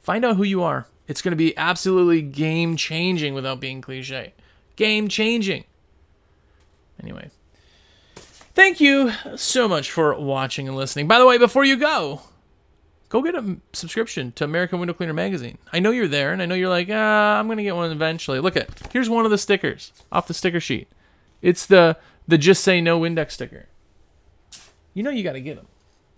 Find 0.00 0.24
out 0.24 0.36
who 0.36 0.42
you 0.42 0.62
are. 0.62 0.86
It's 1.06 1.22
going 1.22 1.32
to 1.32 1.36
be 1.36 1.56
absolutely 1.56 2.22
game 2.22 2.76
changing 2.76 3.34
without 3.34 3.60
being 3.60 3.80
cliche. 3.80 4.32
Game 4.76 5.08
changing. 5.08 5.64
Anyway, 7.02 7.30
thank 8.54 8.80
you 8.80 9.12
so 9.36 9.68
much 9.68 9.90
for 9.90 10.18
watching 10.18 10.68
and 10.68 10.76
listening. 10.76 11.08
By 11.08 11.18
the 11.18 11.26
way, 11.26 11.38
before 11.38 11.64
you 11.64 11.76
go, 11.76 12.22
go 13.08 13.22
get 13.22 13.34
a 13.34 13.56
subscription 13.72 14.32
to 14.32 14.44
American 14.44 14.78
Window 14.78 14.94
Cleaner 14.94 15.14
magazine. 15.14 15.58
I 15.72 15.80
know 15.80 15.90
you're 15.90 16.08
there, 16.08 16.32
and 16.32 16.42
I 16.42 16.46
know 16.46 16.54
you're 16.54 16.68
like, 16.68 16.88
ah, 16.90 17.38
I'm 17.38 17.48
gonna 17.48 17.62
get 17.62 17.76
one 17.76 17.90
eventually. 17.90 18.40
Look 18.40 18.56
at 18.56 18.68
here's 18.92 19.08
one 19.08 19.24
of 19.24 19.30
the 19.30 19.38
stickers 19.38 19.92
off 20.12 20.26
the 20.26 20.34
sticker 20.34 20.60
sheet. 20.60 20.88
It's 21.42 21.66
the 21.66 21.96
the 22.28 22.38
just 22.38 22.62
say 22.62 22.80
no 22.80 23.00
Windex 23.00 23.32
sticker. 23.32 23.66
You 24.94 25.02
know 25.02 25.10
you 25.10 25.22
got 25.22 25.32
to 25.32 25.40
get 25.40 25.56
them. 25.56 25.66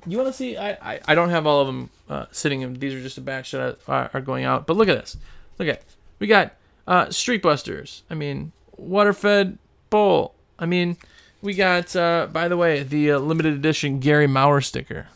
You 0.06 0.16
want 0.16 0.28
to 0.28 0.32
see? 0.32 0.56
I, 0.56 0.70
I 0.94 1.00
I 1.08 1.14
don't 1.14 1.30
have 1.30 1.46
all 1.46 1.60
of 1.60 1.66
them 1.66 1.90
uh, 2.08 2.26
sitting. 2.32 2.62
In, 2.62 2.74
these 2.74 2.94
are 2.94 3.00
just 3.00 3.18
a 3.18 3.20
batch 3.20 3.52
that 3.52 3.78
are, 3.86 4.10
are 4.12 4.20
going 4.20 4.44
out. 4.44 4.66
But 4.66 4.76
look 4.76 4.88
at 4.88 4.98
this. 4.98 5.16
Look 5.58 5.68
at 5.68 5.82
we 6.18 6.26
got 6.26 6.54
uh, 6.86 7.10
Street 7.10 7.42
Busters. 7.42 8.02
I 8.10 8.14
mean, 8.14 8.52
Waterfed 8.76 9.58
Bowl. 9.90 10.34
I 10.62 10.66
mean, 10.66 10.96
we 11.42 11.54
got, 11.54 11.94
uh, 11.96 12.28
by 12.30 12.46
the 12.46 12.56
way, 12.56 12.84
the 12.84 13.10
uh, 13.10 13.18
limited 13.18 13.54
edition 13.54 13.98
Gary 13.98 14.28
Maurer 14.28 14.60
sticker. 14.60 15.08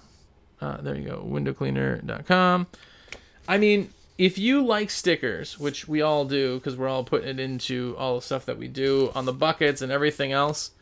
Uh, 0.60 0.80
there 0.80 0.96
you 0.96 1.08
go, 1.08 1.24
windowcleaner.com. 1.24 2.66
I 3.46 3.56
mean, 3.56 3.90
if 4.18 4.38
you 4.38 4.66
like 4.66 4.90
stickers, 4.90 5.56
which 5.56 5.86
we 5.86 6.02
all 6.02 6.24
do 6.24 6.56
because 6.56 6.74
we're 6.76 6.88
all 6.88 7.04
putting 7.04 7.28
it 7.28 7.38
into 7.38 7.94
all 7.96 8.16
the 8.16 8.22
stuff 8.22 8.44
that 8.46 8.58
we 8.58 8.66
do 8.66 9.12
on 9.14 9.24
the 9.24 9.32
buckets 9.32 9.80
and 9.80 9.92
everything 9.92 10.32
else, 10.32 10.72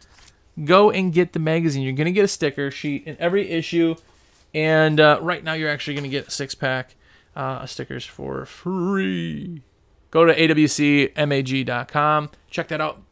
go 0.65 0.91
and 0.91 1.13
get 1.13 1.35
the 1.35 1.39
magazine. 1.39 1.83
You're 1.83 1.93
going 1.93 2.07
to 2.07 2.13
get 2.13 2.25
a 2.25 2.29
sticker 2.29 2.71
sheet 2.71 3.07
in 3.07 3.19
every 3.19 3.51
issue. 3.51 3.97
And 4.55 4.99
uh, 4.99 5.19
right 5.21 5.45
now, 5.45 5.53
you're 5.53 5.69
actually 5.69 5.93
going 5.95 6.05
to 6.05 6.11
get 6.11 6.29
a 6.29 6.31
six 6.31 6.55
pack 6.55 6.95
uh, 7.37 7.67
stickers 7.67 8.07
for 8.07 8.47
free. 8.47 9.61
Go 10.11 10.25
to 10.25 10.35
awcmag.com. 10.35 11.11
Check 12.49 12.69
that 12.69 12.81
out. 12.81 13.03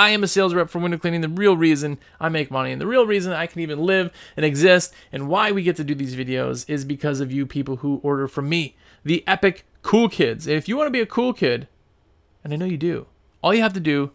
I 0.00 0.10
am 0.10 0.24
a 0.24 0.28
sales 0.28 0.54
rep 0.54 0.70
for 0.70 0.78
window 0.78 0.96
cleaning. 0.96 1.20
The 1.20 1.28
real 1.28 1.58
reason 1.58 1.98
I 2.18 2.30
make 2.30 2.50
money 2.50 2.72
and 2.72 2.80
the 2.80 2.86
real 2.86 3.06
reason 3.06 3.34
I 3.34 3.46
can 3.46 3.60
even 3.60 3.80
live 3.80 4.10
and 4.34 4.46
exist 4.46 4.94
and 5.12 5.28
why 5.28 5.52
we 5.52 5.62
get 5.62 5.76
to 5.76 5.84
do 5.84 5.94
these 5.94 6.16
videos 6.16 6.64
is 6.70 6.86
because 6.86 7.20
of 7.20 7.30
you 7.30 7.44
people 7.44 7.76
who 7.76 8.00
order 8.02 8.26
from 8.26 8.48
me, 8.48 8.76
the 9.04 9.22
epic 9.26 9.66
cool 9.82 10.08
kids. 10.08 10.46
If 10.46 10.70
you 10.70 10.76
want 10.78 10.86
to 10.86 10.90
be 10.90 11.02
a 11.02 11.06
cool 11.06 11.34
kid, 11.34 11.68
and 12.42 12.50
I 12.50 12.56
know 12.56 12.64
you 12.64 12.78
do, 12.78 13.08
all 13.42 13.52
you 13.52 13.60
have 13.60 13.74
to 13.74 13.80
do, 13.80 14.12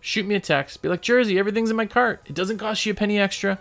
shoot 0.00 0.26
me 0.26 0.34
a 0.34 0.40
text, 0.40 0.82
be 0.82 0.88
like, 0.88 1.02
Jersey, 1.02 1.38
everything's 1.38 1.70
in 1.70 1.76
my 1.76 1.86
cart. 1.86 2.20
It 2.26 2.34
doesn't 2.34 2.58
cost 2.58 2.84
you 2.84 2.90
a 2.90 2.96
penny 2.96 3.20
extra. 3.20 3.60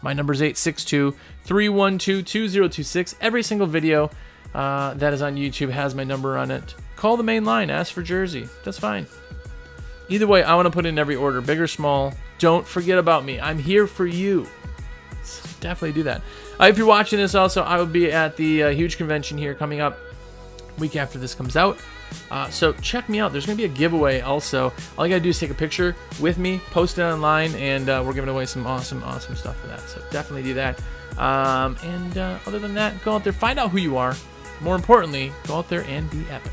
My 0.00 0.14
number 0.14 0.32
is 0.32 0.40
862 0.40 1.14
312 1.44 2.24
2026. 2.24 3.16
Every 3.20 3.42
single 3.42 3.66
video 3.66 4.10
uh, 4.54 4.94
that 4.94 5.12
is 5.12 5.20
on 5.20 5.36
YouTube 5.36 5.72
has 5.72 5.94
my 5.94 6.04
number 6.04 6.38
on 6.38 6.50
it. 6.50 6.74
Call 6.96 7.18
the 7.18 7.22
main 7.22 7.44
line, 7.44 7.68
ask 7.68 7.92
for 7.92 8.00
Jersey. 8.00 8.48
That's 8.64 8.78
fine. 8.78 9.06
Either 10.08 10.26
way, 10.26 10.42
I 10.42 10.54
want 10.54 10.66
to 10.66 10.70
put 10.70 10.86
in 10.86 10.98
every 10.98 11.16
order, 11.16 11.40
big 11.40 11.60
or 11.60 11.66
small. 11.66 12.14
Don't 12.38 12.66
forget 12.66 12.98
about 12.98 13.24
me. 13.24 13.40
I'm 13.40 13.58
here 13.58 13.86
for 13.86 14.06
you. 14.06 14.46
So 15.22 15.48
definitely 15.60 15.92
do 15.92 16.04
that. 16.04 16.22
Uh, 16.58 16.66
if 16.66 16.78
you're 16.78 16.86
watching 16.86 17.18
this, 17.18 17.34
also, 17.34 17.62
I 17.62 17.76
will 17.76 17.86
be 17.86 18.10
at 18.10 18.36
the 18.36 18.64
uh, 18.64 18.70
huge 18.70 18.96
convention 18.96 19.36
here 19.36 19.54
coming 19.54 19.80
up 19.80 19.98
week 20.78 20.96
after 20.96 21.18
this 21.18 21.34
comes 21.34 21.56
out. 21.56 21.78
Uh, 22.30 22.48
so 22.48 22.72
check 22.74 23.08
me 23.08 23.20
out. 23.20 23.32
There's 23.32 23.44
going 23.44 23.58
to 23.58 23.62
be 23.62 23.70
a 23.70 23.76
giveaway 23.76 24.20
also. 24.20 24.72
All 24.96 25.06
you 25.06 25.12
got 25.12 25.18
to 25.18 25.22
do 25.22 25.28
is 25.28 25.38
take 25.38 25.50
a 25.50 25.54
picture 25.54 25.94
with 26.20 26.38
me, 26.38 26.60
post 26.70 26.98
it 26.98 27.02
online, 27.02 27.54
and 27.56 27.88
uh, 27.88 28.02
we're 28.04 28.14
giving 28.14 28.30
away 28.30 28.46
some 28.46 28.66
awesome, 28.66 29.02
awesome 29.04 29.36
stuff 29.36 29.60
for 29.60 29.66
that. 29.66 29.80
So 29.80 30.02
definitely 30.10 30.44
do 30.44 30.54
that. 30.54 30.80
Um, 31.18 31.76
and 31.82 32.16
uh, 32.16 32.38
other 32.46 32.58
than 32.58 32.74
that, 32.74 33.02
go 33.04 33.14
out 33.14 33.24
there, 33.24 33.32
find 33.32 33.58
out 33.58 33.70
who 33.70 33.78
you 33.78 33.96
are. 33.98 34.16
More 34.60 34.74
importantly, 34.74 35.32
go 35.46 35.56
out 35.56 35.68
there 35.68 35.84
and 35.84 36.10
be 36.10 36.24
epic. 36.30 36.52